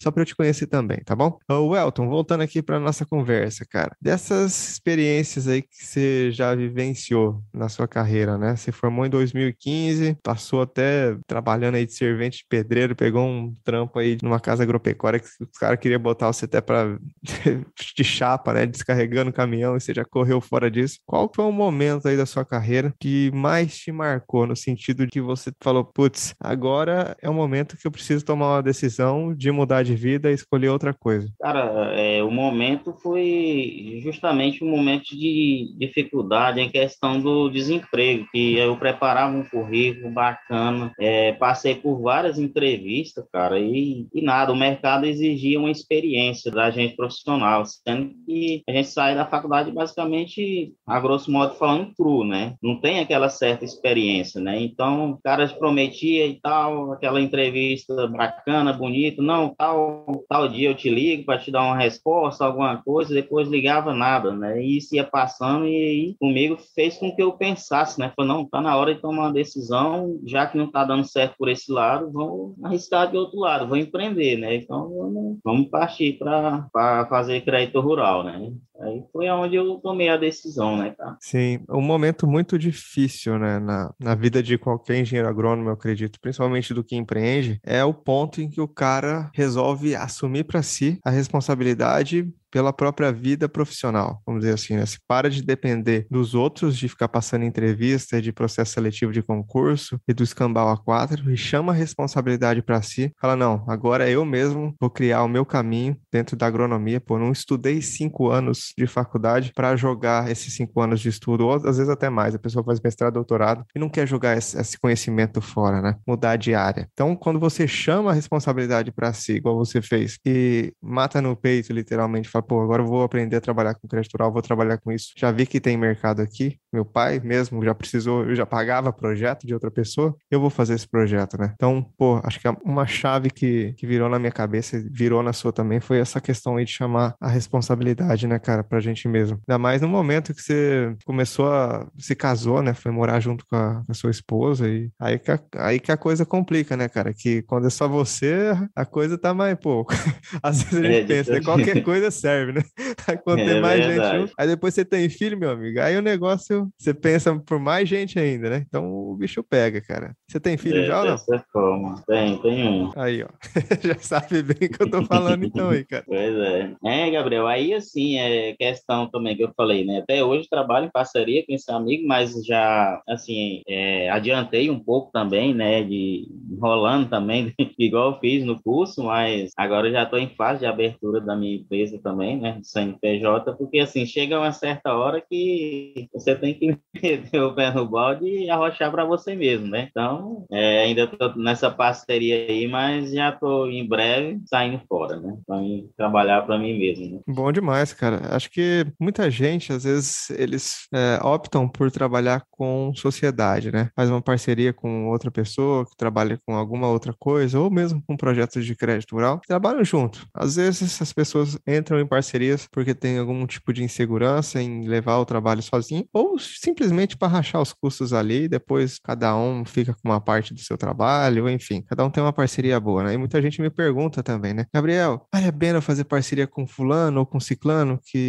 só 0.00 0.10
para 0.10 0.22
eu 0.22 0.26
te 0.26 0.36
conhecer 0.36 0.66
também, 0.66 0.98
tá 1.04 1.16
bom? 1.16 1.38
O 1.48 1.76
Elton, 1.76 2.08
voltando 2.08 2.42
aqui 2.42 2.62
para 2.62 2.78
nossa 2.78 3.04
conversa, 3.04 3.64
cara 3.68 3.96
dessas 4.02 4.70
experiências 4.70 5.46
aí 5.46 5.62
que 5.62 5.68
você 5.86 6.32
já 6.32 6.52
vivenciou 6.56 7.40
na 7.54 7.68
sua 7.68 7.86
carreira, 7.86 8.36
né? 8.36 8.56
Você 8.56 8.72
formou 8.72 9.06
em 9.06 9.10
2015, 9.10 10.16
passou 10.22 10.62
até 10.62 11.16
trabalhando 11.24 11.76
aí 11.76 11.86
de 11.86 11.94
servente 11.94 12.38
de 12.38 12.46
pedreiro, 12.48 12.96
pegou 12.96 13.24
um 13.24 13.54
trampo 13.62 14.00
aí 14.00 14.18
numa 14.20 14.40
casa 14.40 14.64
agropecuária 14.64 15.20
que 15.20 15.26
os 15.26 15.58
caras 15.58 15.78
queriam 15.78 16.00
botar 16.00 16.26
você 16.26 16.46
até 16.46 16.60
para 16.60 16.98
de 17.96 18.02
chapa, 18.02 18.52
né? 18.52 18.66
Descarregando 18.66 19.30
o 19.30 19.34
caminhão 19.34 19.76
e 19.76 19.80
você 19.80 19.94
já 19.94 20.04
correu 20.04 20.40
fora 20.40 20.68
disso. 20.68 20.98
Qual 21.06 21.30
foi 21.32 21.44
o 21.44 21.52
momento 21.52 22.08
aí 22.08 22.16
da 22.16 22.26
sua 22.26 22.44
carreira 22.44 22.92
que 22.98 23.30
mais 23.32 23.78
te 23.78 23.92
marcou 23.92 24.48
no 24.48 24.56
sentido 24.56 25.06
de 25.06 25.20
você 25.20 25.52
falou, 25.62 25.84
putz, 25.84 26.34
agora 26.40 27.16
é 27.22 27.30
o 27.30 27.34
momento 27.34 27.76
que 27.76 27.86
eu 27.86 27.92
preciso 27.92 28.24
tomar 28.24 28.56
uma 28.56 28.62
decisão 28.62 29.32
de 29.32 29.52
mudar 29.52 29.84
de 29.84 29.94
vida 29.94 30.28
e 30.28 30.34
escolher 30.34 30.70
outra 30.70 30.92
coisa? 30.92 31.28
Cara, 31.40 31.92
é, 31.94 32.20
o 32.24 32.30
momento 32.30 32.92
foi 33.00 33.91
justamente 34.00 34.64
um 34.64 34.70
momento 34.70 35.16
de 35.16 35.74
dificuldade 35.78 36.60
em 36.60 36.70
questão 36.70 37.20
do 37.20 37.48
desemprego, 37.48 38.26
que 38.32 38.56
eu 38.56 38.76
preparava 38.76 39.36
um 39.36 39.44
currículo 39.44 40.10
bacana, 40.10 40.92
é, 40.98 41.32
passei 41.32 41.74
por 41.74 42.00
várias 42.00 42.38
entrevistas, 42.38 43.24
cara, 43.32 43.58
e, 43.58 44.06
e 44.12 44.22
nada, 44.22 44.52
o 44.52 44.56
mercado 44.56 45.06
exigia 45.06 45.58
uma 45.58 45.70
experiência 45.70 46.50
da 46.50 46.70
gente 46.70 46.96
profissional, 46.96 47.64
sendo 47.64 48.12
que 48.26 48.62
a 48.68 48.72
gente 48.72 48.88
sai 48.88 49.14
da 49.14 49.26
faculdade 49.26 49.70
basicamente, 49.70 50.72
a 50.86 51.00
grosso 51.00 51.30
modo 51.30 51.54
falando, 51.54 51.94
cru, 51.94 52.24
né? 52.24 52.54
Não 52.62 52.80
tem 52.80 53.00
aquela 53.00 53.28
certa 53.28 53.64
experiência, 53.64 54.40
né? 54.40 54.60
Então, 54.60 55.12
o 55.12 55.18
cara 55.22 55.46
prometia 55.48 56.26
e 56.26 56.40
tal, 56.40 56.92
aquela 56.92 57.20
entrevista 57.20 58.06
bacana, 58.08 58.72
bonita, 58.72 59.22
não, 59.22 59.54
tal, 59.54 60.24
tal 60.28 60.48
dia 60.48 60.68
eu 60.68 60.74
te 60.74 60.88
ligo 60.88 61.24
para 61.24 61.38
te 61.38 61.50
dar 61.50 61.62
uma 61.62 61.76
resposta, 61.76 62.44
alguma 62.44 62.82
coisa, 62.82 63.14
depois 63.14 63.48
ligava 63.48 63.81
nada, 63.94 64.32
né? 64.32 64.62
E 64.62 64.76
isso 64.76 64.94
ia 64.94 65.04
passando 65.04 65.66
e 65.66 65.74
aí 65.74 66.16
comigo 66.20 66.58
fez 66.74 66.96
com 66.98 67.14
que 67.14 67.22
eu 67.22 67.32
pensasse, 67.32 67.98
né? 67.98 68.12
Falei, 68.14 68.30
não, 68.30 68.44
tá 68.44 68.60
na 68.60 68.76
hora 68.76 68.94
de 68.94 69.00
tomar 69.00 69.24
uma 69.24 69.32
decisão, 69.32 70.20
já 70.26 70.46
que 70.46 70.56
não 70.58 70.70
tá 70.70 70.84
dando 70.84 71.04
certo 71.04 71.34
por 71.38 71.48
esse 71.48 71.72
lado, 71.72 72.10
vamos 72.12 72.54
arriscar 72.62 73.10
de 73.10 73.16
outro 73.16 73.38
lado, 73.38 73.66
vou 73.66 73.76
empreender, 73.76 74.36
né? 74.36 74.54
Então 74.54 74.88
vamos, 74.88 75.38
vamos 75.42 75.68
partir 75.68 76.18
para 76.18 77.06
fazer 77.08 77.40
crédito 77.40 77.80
rural, 77.80 78.22
né? 78.22 78.52
Aí 78.82 79.04
foi 79.12 79.28
onde 79.30 79.56
eu 79.56 79.76
tomei 79.76 80.08
a 80.08 80.16
decisão, 80.16 80.76
né, 80.76 80.94
cara? 80.96 81.16
Sim, 81.20 81.60
um 81.70 81.80
momento 81.80 82.26
muito 82.26 82.58
difícil, 82.58 83.38
né, 83.38 83.58
na, 83.58 83.94
na 83.98 84.14
vida 84.14 84.42
de 84.42 84.58
qualquer 84.58 84.98
engenheiro 85.00 85.28
agrônomo, 85.28 85.68
eu 85.68 85.74
acredito, 85.74 86.20
principalmente 86.20 86.74
do 86.74 86.82
que 86.82 86.96
empreende, 86.96 87.60
é 87.64 87.84
o 87.84 87.94
ponto 87.94 88.40
em 88.40 88.48
que 88.48 88.60
o 88.60 88.68
cara 88.68 89.30
resolve 89.34 89.94
assumir 89.94 90.44
para 90.44 90.62
si 90.62 90.98
a 91.04 91.10
responsabilidade 91.10 92.28
pela 92.52 92.72
própria 92.72 93.10
vida 93.10 93.48
profissional, 93.48 94.20
vamos 94.26 94.42
dizer 94.42 94.52
assim, 94.52 94.76
né? 94.76 94.84
Se 94.84 94.98
para 95.08 95.30
de 95.30 95.42
depender 95.42 96.06
dos 96.10 96.34
outros, 96.34 96.76
de 96.76 96.86
ficar 96.86 97.08
passando 97.08 97.46
entrevista, 97.46 98.20
de 98.20 98.30
processo 98.30 98.74
seletivo 98.74 99.10
de 99.10 99.22
concurso 99.22 99.98
e 100.06 100.12
do 100.12 100.22
escambau 100.22 100.68
a 100.68 100.76
quatro, 100.76 101.32
e 101.32 101.36
chama 101.36 101.72
a 101.72 101.74
responsabilidade 101.74 102.60
para 102.60 102.82
si, 102.82 103.10
fala, 103.18 103.34
não, 103.34 103.64
agora 103.66 104.08
eu 104.10 104.22
mesmo 104.24 104.74
vou 104.78 104.90
criar 104.90 105.24
o 105.24 105.28
meu 105.28 105.46
caminho 105.46 105.96
dentro 106.12 106.36
da 106.36 106.46
agronomia, 106.46 107.00
pô, 107.00 107.18
não 107.18 107.32
estudei 107.32 107.80
cinco 107.80 108.28
anos 108.28 108.71
de 108.76 108.86
faculdade 108.86 109.52
para 109.54 109.76
jogar 109.76 110.30
esses 110.30 110.54
cinco 110.54 110.80
anos 110.80 111.00
de 111.00 111.08
estudo, 111.08 111.46
ou 111.46 111.54
às 111.54 111.62
vezes 111.62 111.88
até 111.88 112.08
mais. 112.08 112.34
A 112.34 112.38
pessoa 112.38 112.64
faz 112.64 112.80
mestrado, 112.80 113.14
doutorado 113.14 113.64
e 113.74 113.78
não 113.78 113.88
quer 113.88 114.06
jogar 114.06 114.36
esse, 114.36 114.78
conhecimento 114.78 115.40
fora, 115.40 115.80
né? 115.80 115.96
Mudar 116.06 116.36
de 116.36 116.54
área. 116.54 116.88
Então, 116.92 117.14
quando 117.14 117.38
você 117.38 117.68
chama 117.68 118.10
a 118.10 118.14
responsabilidade 118.14 118.90
para 118.90 119.12
si, 119.12 119.34
igual 119.34 119.56
você 119.56 119.80
fez, 119.80 120.18
e 120.26 120.72
mata 120.82 121.20
no 121.20 121.36
peito, 121.36 121.72
literalmente, 121.72 122.28
fala, 122.28 122.42
pô, 122.42 122.60
agora 122.60 122.82
eu 122.82 122.86
vou 122.86 123.02
aprender 123.02 123.36
a 123.36 123.40
trabalhar 123.40 123.74
com 123.74 123.86
crédito 123.86 124.12
rural, 124.14 124.32
vou 124.32 124.42
trabalhar 124.42 124.78
com 124.78 124.90
isso. 124.90 125.12
Já 125.16 125.30
vi 125.30 125.46
que 125.46 125.60
tem 125.60 125.76
mercado 125.76 126.20
aqui. 126.20 126.58
Meu 126.72 126.84
pai 126.84 127.20
mesmo 127.20 127.62
já 127.64 127.74
precisou, 127.74 128.24
eu 128.24 128.34
já 128.34 128.46
pagava 128.46 128.92
projeto 128.92 129.46
de 129.46 129.54
outra 129.54 129.70
pessoa, 129.70 130.14
eu 130.30 130.40
vou 130.40 130.50
fazer 130.50 130.74
esse 130.74 130.88
projeto, 130.88 131.38
né? 131.38 131.52
Então, 131.54 131.86
pô, 131.96 132.20
acho 132.24 132.40
que 132.40 132.48
uma 132.64 132.86
chave 132.86 133.30
que, 133.30 133.74
que 133.74 133.86
virou 133.86 134.08
na 134.08 134.18
minha 134.18 134.32
cabeça, 134.32 134.82
virou 134.90 135.22
na 135.22 135.32
sua 135.32 135.52
também, 135.52 135.80
foi 135.80 135.98
essa 135.98 136.20
questão 136.20 136.56
aí 136.56 136.64
de 136.64 136.72
chamar 136.72 137.14
a 137.20 137.28
responsabilidade, 137.28 138.26
né, 138.26 138.38
cara, 138.38 138.51
pra 138.62 138.80
gente 138.80 139.06
mesmo. 139.06 139.38
Ainda 139.48 139.58
mais 139.58 139.80
no 139.80 139.88
momento 139.88 140.34
que 140.34 140.42
você 140.42 140.96
começou 141.04 141.52
a. 141.52 141.86
se 141.98 142.14
casou, 142.16 142.62
né? 142.62 142.74
Foi 142.74 142.90
morar 142.90 143.20
junto 143.20 143.46
com 143.46 143.54
a, 143.54 143.82
com 143.84 143.92
a 143.92 143.94
sua 143.94 144.10
esposa, 144.10 144.68
e 144.68 144.90
aí 145.00 145.18
que, 145.18 145.30
a, 145.30 145.40
aí 145.58 145.78
que 145.78 145.92
a 145.92 145.96
coisa 145.96 146.26
complica, 146.26 146.76
né, 146.76 146.88
cara? 146.88 147.14
Que 147.14 147.42
quando 147.42 147.66
é 147.66 147.70
só 147.70 147.86
você, 147.86 148.52
a 148.74 148.84
coisa 148.84 149.16
tá 149.16 149.32
mais, 149.32 149.56
pô. 149.58 149.86
Às 150.42 150.62
vezes 150.62 150.78
a 150.78 150.82
gente 150.82 151.04
é, 151.12 151.16
pensa, 151.16 151.32
né? 151.32 151.40
qualquer 151.40 151.82
coisa 151.82 152.10
serve, 152.10 152.52
né? 152.52 152.62
Aí 153.06 153.16
quando 153.16 153.40
é, 153.40 153.46
tem 153.46 153.60
mais 153.60 153.86
verdade. 153.86 154.20
gente. 154.20 154.32
Aí 154.38 154.46
depois 154.46 154.74
você 154.74 154.84
tem 154.84 155.08
filho, 155.08 155.38
meu 155.38 155.50
amigo, 155.50 155.80
aí 155.80 155.96
o 155.96 156.02
negócio, 156.02 156.70
você 156.78 156.94
pensa 156.94 157.34
por 157.40 157.58
mais 157.58 157.88
gente 157.88 158.18
ainda, 158.18 158.48
né? 158.48 158.64
Então 158.66 158.92
o 158.92 159.16
bicho 159.16 159.42
pega, 159.42 159.80
cara. 159.80 160.14
Você 160.28 160.38
tem 160.38 160.56
filho 160.56 160.82
é, 160.82 160.86
já 160.86 161.00
ou 161.00 161.06
não? 161.06 161.16
Forma. 161.52 162.02
Tem, 162.06 162.38
tem 162.38 162.68
um. 162.68 162.90
Aí, 162.96 163.22
ó. 163.22 163.28
já 163.82 163.98
sabe 163.98 164.42
bem 164.42 164.68
o 164.68 164.70
que 164.70 164.82
eu 164.82 164.90
tô 164.90 165.04
falando 165.04 165.44
então 165.44 165.70
aí, 165.70 165.84
cara. 165.84 166.04
Pois 166.06 166.34
é. 166.36 166.74
É, 166.84 167.10
Gabriel, 167.10 167.46
aí 167.46 167.74
assim, 167.74 168.16
é 168.18 168.41
questão 168.58 169.06
também 169.08 169.36
que 169.36 169.44
eu 169.44 169.52
falei, 169.56 169.84
né? 169.84 169.98
Até 169.98 170.22
hoje 170.22 170.48
trabalho 170.48 170.86
em 170.86 170.90
parceria 170.90 171.44
com 171.46 171.52
esse 171.52 171.70
amigo, 171.70 172.06
mas 172.06 172.32
já, 172.44 173.00
assim, 173.08 173.62
é, 173.68 174.10
adiantei 174.10 174.70
um 174.70 174.78
pouco 174.78 175.10
também, 175.12 175.54
né? 175.54 175.82
De 175.82 176.28
rolando 176.60 177.08
também, 177.08 177.52
igual 177.78 178.12
eu 178.12 178.20
fiz 178.20 178.44
no 178.44 178.60
curso, 178.62 179.04
mas 179.04 179.50
agora 179.56 179.90
já 179.90 180.02
estou 180.02 180.18
em 180.18 180.34
fase 180.34 180.60
de 180.60 180.66
abertura 180.66 181.20
da 181.20 181.36
minha 181.36 181.56
empresa 181.56 181.98
também, 182.02 182.40
né? 182.40 182.52
Do 182.58 182.66
CNPJ, 182.66 183.52
porque 183.54 183.80
assim, 183.80 184.06
chega 184.06 184.38
uma 184.38 184.52
certa 184.52 184.94
hora 184.94 185.20
que 185.20 186.08
você 186.12 186.34
tem 186.34 186.54
que 186.54 186.78
meter 187.02 187.42
o 187.42 187.54
pé 187.54 187.72
no 187.72 187.88
balde 187.88 188.26
e 188.26 188.50
arrochar 188.50 188.90
para 188.90 189.04
você 189.04 189.34
mesmo, 189.34 189.66
né? 189.66 189.88
Então, 189.90 190.44
é, 190.50 190.84
ainda 190.84 191.04
estou 191.04 191.36
nessa 191.36 191.70
parceria 191.70 192.36
aí, 192.36 192.68
mas 192.68 193.12
já 193.12 193.30
estou 193.30 193.70
em 193.70 193.86
breve 193.86 194.40
saindo 194.46 194.80
fora, 194.88 195.18
né? 195.18 195.36
Para 195.46 195.58
trabalhar 195.96 196.42
para 196.42 196.58
mim 196.58 196.78
mesmo. 196.78 197.16
Né? 197.16 197.20
Bom 197.26 197.50
demais, 197.52 197.92
cara. 197.92 198.16
Acho 198.34 198.50
que 198.50 198.86
muita 199.00 199.30
gente, 199.30 199.72
às 199.72 199.84
vezes, 199.84 200.30
eles 200.30 200.88
é, 200.92 201.18
optam 201.22 201.68
por 201.68 201.90
trabalhar 201.90 202.44
com 202.50 202.92
sociedade, 202.94 203.70
né? 203.70 203.90
Faz 203.94 204.10
uma 204.10 204.22
parceria 204.22 204.72
com 204.72 205.08
outra 205.08 205.30
pessoa 205.30 205.84
que 205.84 205.96
trabalha 205.96 206.38
com 206.46 206.54
alguma 206.54 206.88
outra 206.88 207.14
coisa, 207.18 207.58
ou 207.58 207.70
mesmo 207.70 208.02
com 208.06 208.16
projetos 208.16 208.64
de 208.64 208.74
crédito 208.74 209.12
rural, 209.14 209.40
trabalham 209.46 209.84
junto. 209.84 210.26
Às 210.34 210.56
vezes 210.56 211.00
as 211.00 211.12
pessoas 211.12 211.58
entram 211.66 212.00
em 212.00 212.06
parcerias 212.06 212.66
porque 212.70 212.94
tem 212.94 213.18
algum 213.18 213.46
tipo 213.46 213.72
de 213.72 213.82
insegurança 213.82 214.60
em 214.60 214.86
levar 214.86 215.18
o 215.18 215.24
trabalho 215.24 215.62
sozinho, 215.62 216.06
ou 216.12 216.38
simplesmente 216.38 217.16
para 217.16 217.28
rachar 217.28 217.60
os 217.60 217.72
custos 217.72 218.12
ali, 218.12 218.48
depois 218.48 218.98
cada 218.98 219.36
um 219.36 219.64
fica 219.64 219.94
com 219.94 220.08
uma 220.08 220.20
parte 220.20 220.54
do 220.54 220.60
seu 220.60 220.76
trabalho, 220.76 221.48
enfim, 221.48 221.82
cada 221.82 222.04
um 222.04 222.10
tem 222.10 222.22
uma 222.22 222.32
parceria 222.32 222.78
boa, 222.80 223.02
né? 223.04 223.14
E 223.14 223.18
muita 223.18 223.40
gente 223.42 223.60
me 223.60 223.70
pergunta 223.70 224.22
também, 224.22 224.54
né? 224.54 224.66
Gabriel, 224.72 225.26
vale 225.32 225.46
a 225.46 225.52
pena 225.52 225.80
fazer 225.80 226.04
parceria 226.04 226.46
com 226.46 226.66
fulano 226.66 227.20
ou 227.20 227.26
com 227.26 227.40
ciclano, 227.40 227.98
que 228.04 228.21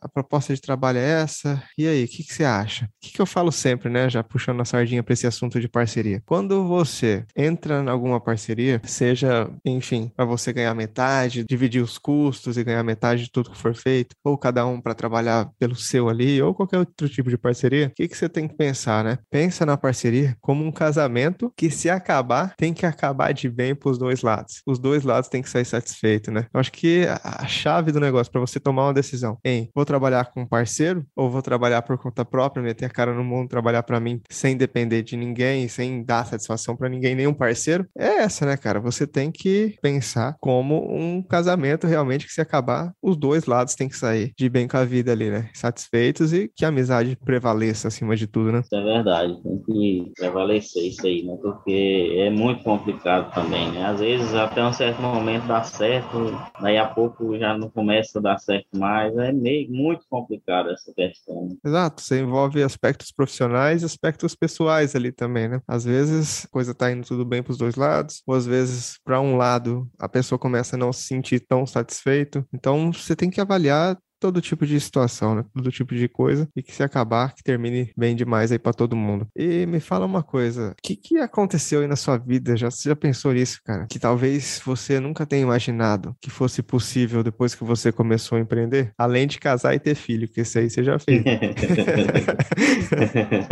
a 0.00 0.08
proposta 0.08 0.54
de 0.54 0.60
trabalho 0.60 0.98
é 0.98 1.22
essa? 1.22 1.62
E 1.78 1.86
aí, 1.86 2.04
o 2.04 2.08
que, 2.08 2.24
que 2.24 2.32
você 2.32 2.44
acha? 2.44 2.86
O 2.86 2.88
que, 3.00 3.12
que 3.12 3.20
eu 3.20 3.26
falo 3.26 3.50
sempre, 3.52 3.88
né? 3.88 4.08
Já 4.08 4.22
puxando 4.22 4.60
a 4.60 4.64
sardinha 4.64 5.02
para 5.02 5.12
esse 5.12 5.26
assunto 5.26 5.60
de 5.60 5.68
parceria. 5.68 6.22
Quando 6.26 6.66
você 6.66 7.24
entra 7.36 7.82
em 7.82 7.88
alguma 7.88 8.20
parceria, 8.20 8.80
seja, 8.84 9.50
enfim, 9.64 10.10
para 10.14 10.24
você 10.24 10.52
ganhar 10.52 10.74
metade, 10.74 11.44
dividir 11.48 11.82
os 11.82 11.98
custos 11.98 12.56
e 12.56 12.64
ganhar 12.64 12.82
metade 12.82 13.24
de 13.24 13.30
tudo 13.30 13.50
que 13.50 13.56
for 13.56 13.74
feito, 13.74 14.14
ou 14.24 14.36
cada 14.36 14.66
um 14.66 14.80
para 14.80 14.94
trabalhar 14.94 15.50
pelo 15.58 15.74
seu 15.74 16.08
ali, 16.08 16.40
ou 16.40 16.54
qualquer 16.54 16.78
outro 16.78 17.08
tipo 17.08 17.30
de 17.30 17.38
parceria, 17.38 17.88
o 17.88 17.90
que, 17.90 18.08
que 18.08 18.16
você 18.16 18.28
tem 18.28 18.48
que 18.48 18.56
pensar, 18.56 19.04
né? 19.04 19.18
Pensa 19.30 19.66
na 19.66 19.76
parceria 19.76 20.36
como 20.40 20.64
um 20.64 20.72
casamento 20.72 21.52
que, 21.56 21.70
se 21.70 21.88
acabar, 21.90 22.54
tem 22.56 22.72
que 22.72 22.86
acabar 22.86 23.32
de 23.32 23.48
bem 23.48 23.74
para 23.74 23.90
os 23.90 23.98
dois 23.98 24.22
lados. 24.22 24.62
Os 24.66 24.78
dois 24.78 25.04
lados 25.04 25.28
têm 25.28 25.42
que 25.42 25.50
sair 25.50 25.64
satisfeitos, 25.64 26.32
né? 26.32 26.46
Eu 26.52 26.60
acho 26.60 26.72
que 26.72 27.06
a 27.22 27.46
chave 27.46 27.92
do 27.92 28.00
negócio 28.00 28.30
para 28.30 28.40
você 28.40 28.58
tomar 28.58 28.84
uma 28.84 28.94
decisão 28.94 29.35
em 29.44 29.70
vou 29.74 29.84
trabalhar 29.84 30.26
com 30.26 30.42
um 30.42 30.46
parceiro 30.46 31.04
ou 31.14 31.30
vou 31.30 31.42
trabalhar 31.42 31.82
por 31.82 31.98
conta 31.98 32.24
própria, 32.24 32.62
meter 32.62 32.86
a 32.86 32.90
cara 32.90 33.12
no 33.14 33.24
mundo, 33.24 33.48
trabalhar 33.48 33.82
para 33.82 34.00
mim 34.00 34.20
sem 34.30 34.56
depender 34.56 35.02
de 35.02 35.16
ninguém, 35.16 35.68
sem 35.68 36.04
dar 36.04 36.26
satisfação 36.26 36.76
para 36.76 36.88
ninguém, 36.88 37.14
nenhum 37.14 37.34
parceiro, 37.34 37.86
é 37.96 38.22
essa, 38.22 38.46
né, 38.46 38.56
cara? 38.56 38.80
Você 38.80 39.06
tem 39.06 39.30
que 39.30 39.76
pensar 39.80 40.36
como 40.40 40.86
um 40.94 41.22
casamento 41.22 41.86
realmente 41.86 42.26
que 42.26 42.32
se 42.32 42.40
acabar, 42.40 42.92
os 43.02 43.16
dois 43.16 43.46
lados 43.46 43.74
têm 43.74 43.88
que 43.88 43.96
sair 43.96 44.32
de 44.36 44.48
bem 44.48 44.66
com 44.66 44.76
a 44.76 44.84
vida 44.84 45.12
ali, 45.12 45.30
né? 45.30 45.50
Satisfeitos 45.54 46.32
e 46.32 46.50
que 46.54 46.64
a 46.64 46.68
amizade 46.68 47.16
prevaleça 47.24 47.88
acima 47.88 48.16
de 48.16 48.26
tudo, 48.26 48.52
né? 48.52 48.60
Isso 48.60 48.74
é 48.74 48.82
verdade, 48.82 49.42
tem 49.42 49.58
que 49.58 50.12
prevalecer 50.16 50.84
isso 50.84 51.06
aí, 51.06 51.22
né? 51.22 51.36
Porque 51.40 52.14
é 52.18 52.30
muito 52.30 52.62
complicado 52.62 53.32
também, 53.34 53.70
né? 53.72 53.84
Às 53.84 54.00
vezes 54.00 54.34
até 54.34 54.64
um 54.64 54.72
certo 54.72 55.00
momento 55.00 55.46
dá 55.46 55.62
certo, 55.62 56.36
daí 56.60 56.76
a 56.76 56.86
pouco 56.86 57.38
já 57.38 57.56
não 57.56 57.70
começa 57.70 58.18
a 58.18 58.22
dar 58.22 58.38
certo 58.38 58.68
mais, 58.76 59.16
é 59.26 59.32
meio 59.32 59.70
muito 59.70 60.04
complicado 60.08 60.70
essa 60.70 60.92
questão. 60.92 61.48
Né? 61.48 61.56
Exato, 61.64 62.02
você 62.02 62.20
envolve 62.20 62.62
aspectos 62.62 63.12
profissionais 63.12 63.82
e 63.82 63.84
aspectos 63.84 64.34
pessoais 64.34 64.94
ali 64.94 65.12
também, 65.12 65.48
né? 65.48 65.60
Às 65.66 65.84
vezes 65.84 66.44
a 66.44 66.48
coisa 66.48 66.74
tá 66.74 66.90
indo 66.90 67.06
tudo 67.06 67.24
bem 67.24 67.42
para 67.42 67.52
os 67.52 67.58
dois 67.58 67.76
lados, 67.76 68.22
ou 68.26 68.34
às 68.34 68.46
vezes 68.46 68.98
para 69.04 69.20
um 69.20 69.36
lado 69.36 69.88
a 69.98 70.08
pessoa 70.08 70.38
começa 70.38 70.76
a 70.76 70.78
não 70.78 70.92
se 70.92 71.02
sentir 71.02 71.40
tão 71.40 71.66
satisfeito. 71.66 72.44
Então 72.52 72.92
você 72.92 73.14
tem 73.16 73.30
que 73.30 73.40
avaliar 73.40 73.98
todo 74.20 74.40
tipo 74.40 74.66
de 74.66 74.80
situação, 74.80 75.34
né? 75.34 75.44
Todo 75.54 75.70
tipo 75.70 75.94
de 75.94 76.08
coisa 76.08 76.48
e 76.54 76.62
que 76.62 76.74
se 76.74 76.82
acabar, 76.82 77.34
que 77.34 77.42
termine 77.42 77.92
bem 77.96 78.14
demais 78.16 78.50
aí 78.52 78.58
para 78.58 78.72
todo 78.72 78.96
mundo. 78.96 79.28
E 79.34 79.66
me 79.66 79.80
fala 79.80 80.06
uma 80.06 80.22
coisa, 80.22 80.70
o 80.70 80.74
que, 80.82 80.96
que 80.96 81.18
aconteceu 81.18 81.80
aí 81.80 81.86
na 81.86 81.96
sua 81.96 82.16
vida? 82.16 82.56
Já, 82.56 82.70
você 82.70 82.88
já 82.88 82.96
pensou 82.96 83.32
nisso, 83.32 83.60
cara? 83.64 83.86
Que 83.86 83.98
talvez 83.98 84.60
você 84.64 85.00
nunca 85.00 85.26
tenha 85.26 85.42
imaginado 85.42 86.16
que 86.20 86.30
fosse 86.30 86.62
possível 86.62 87.22
depois 87.22 87.54
que 87.54 87.64
você 87.64 87.92
começou 87.92 88.38
a 88.38 88.40
empreender? 88.40 88.92
Além 88.98 89.26
de 89.26 89.38
casar 89.38 89.74
e 89.74 89.78
ter 89.78 89.94
filho, 89.94 90.28
que 90.28 90.40
isso 90.40 90.58
aí 90.58 90.70
você 90.70 90.82
já 90.82 90.98
fez. 90.98 91.22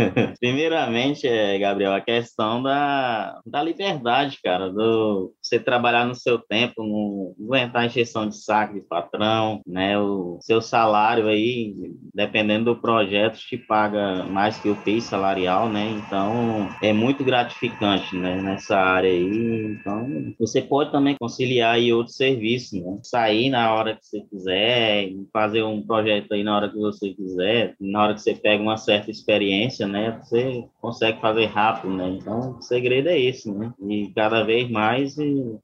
Primeiramente, 0.55 1.27
é, 1.27 1.59
Gabriel, 1.59 1.91
a 1.91 1.99
questão 1.99 2.63
da, 2.63 3.41
da 3.45 3.61
liberdade, 3.61 4.39
cara, 4.41 4.69
do 4.69 5.33
você 5.41 5.59
trabalhar 5.59 6.05
no 6.05 6.15
seu 6.15 6.39
tempo, 6.39 6.81
não 6.81 7.35
aguentar 7.45 7.81
a 7.81 7.85
injeção 7.87 8.29
de 8.29 8.37
saco 8.37 8.75
de 8.75 8.79
patrão, 8.79 9.59
né? 9.67 9.99
O 9.99 10.37
seu 10.39 10.61
salário 10.61 11.27
aí, 11.27 11.75
dependendo 12.13 12.73
do 12.73 12.79
projeto, 12.79 13.37
te 13.37 13.57
paga 13.57 14.23
mais 14.23 14.57
que 14.57 14.69
o 14.69 14.77
PIB 14.77 15.01
salarial, 15.01 15.67
né? 15.67 15.89
Então, 15.89 16.69
é 16.81 16.93
muito 16.93 17.21
gratificante, 17.25 18.15
né? 18.15 18.41
Nessa 18.41 18.77
área 18.77 19.09
aí. 19.09 19.77
Então, 19.77 20.33
você 20.39 20.61
pode 20.61 20.89
também 20.89 21.17
conciliar 21.19 21.75
aí 21.75 21.91
outros 21.91 22.15
serviços, 22.15 22.81
né? 22.81 22.97
Sair 23.03 23.49
na 23.49 23.73
hora 23.73 23.97
que 23.97 24.05
você 24.05 24.21
quiser, 24.21 25.09
fazer 25.33 25.63
um 25.63 25.81
projeto 25.81 26.33
aí 26.33 26.45
na 26.45 26.55
hora 26.55 26.69
que 26.69 26.77
você 26.77 27.13
quiser, 27.13 27.75
na 27.77 28.01
hora 28.01 28.13
que 28.13 28.21
você 28.21 28.33
pega 28.33 28.63
uma 28.63 28.77
certa 28.77 29.11
experiência, 29.11 29.85
né? 29.85 30.17
Você 30.23 30.44
consegue 30.79 31.19
fazer 31.19 31.45
rápido, 31.45 31.93
né? 31.93 32.09
Então, 32.09 32.57
o 32.57 32.61
segredo 32.61 33.09
é 33.09 33.19
esse, 33.19 33.51
né? 33.51 33.71
E 33.87 34.11
cada 34.13 34.43
vez 34.43 34.69
mais 34.69 35.15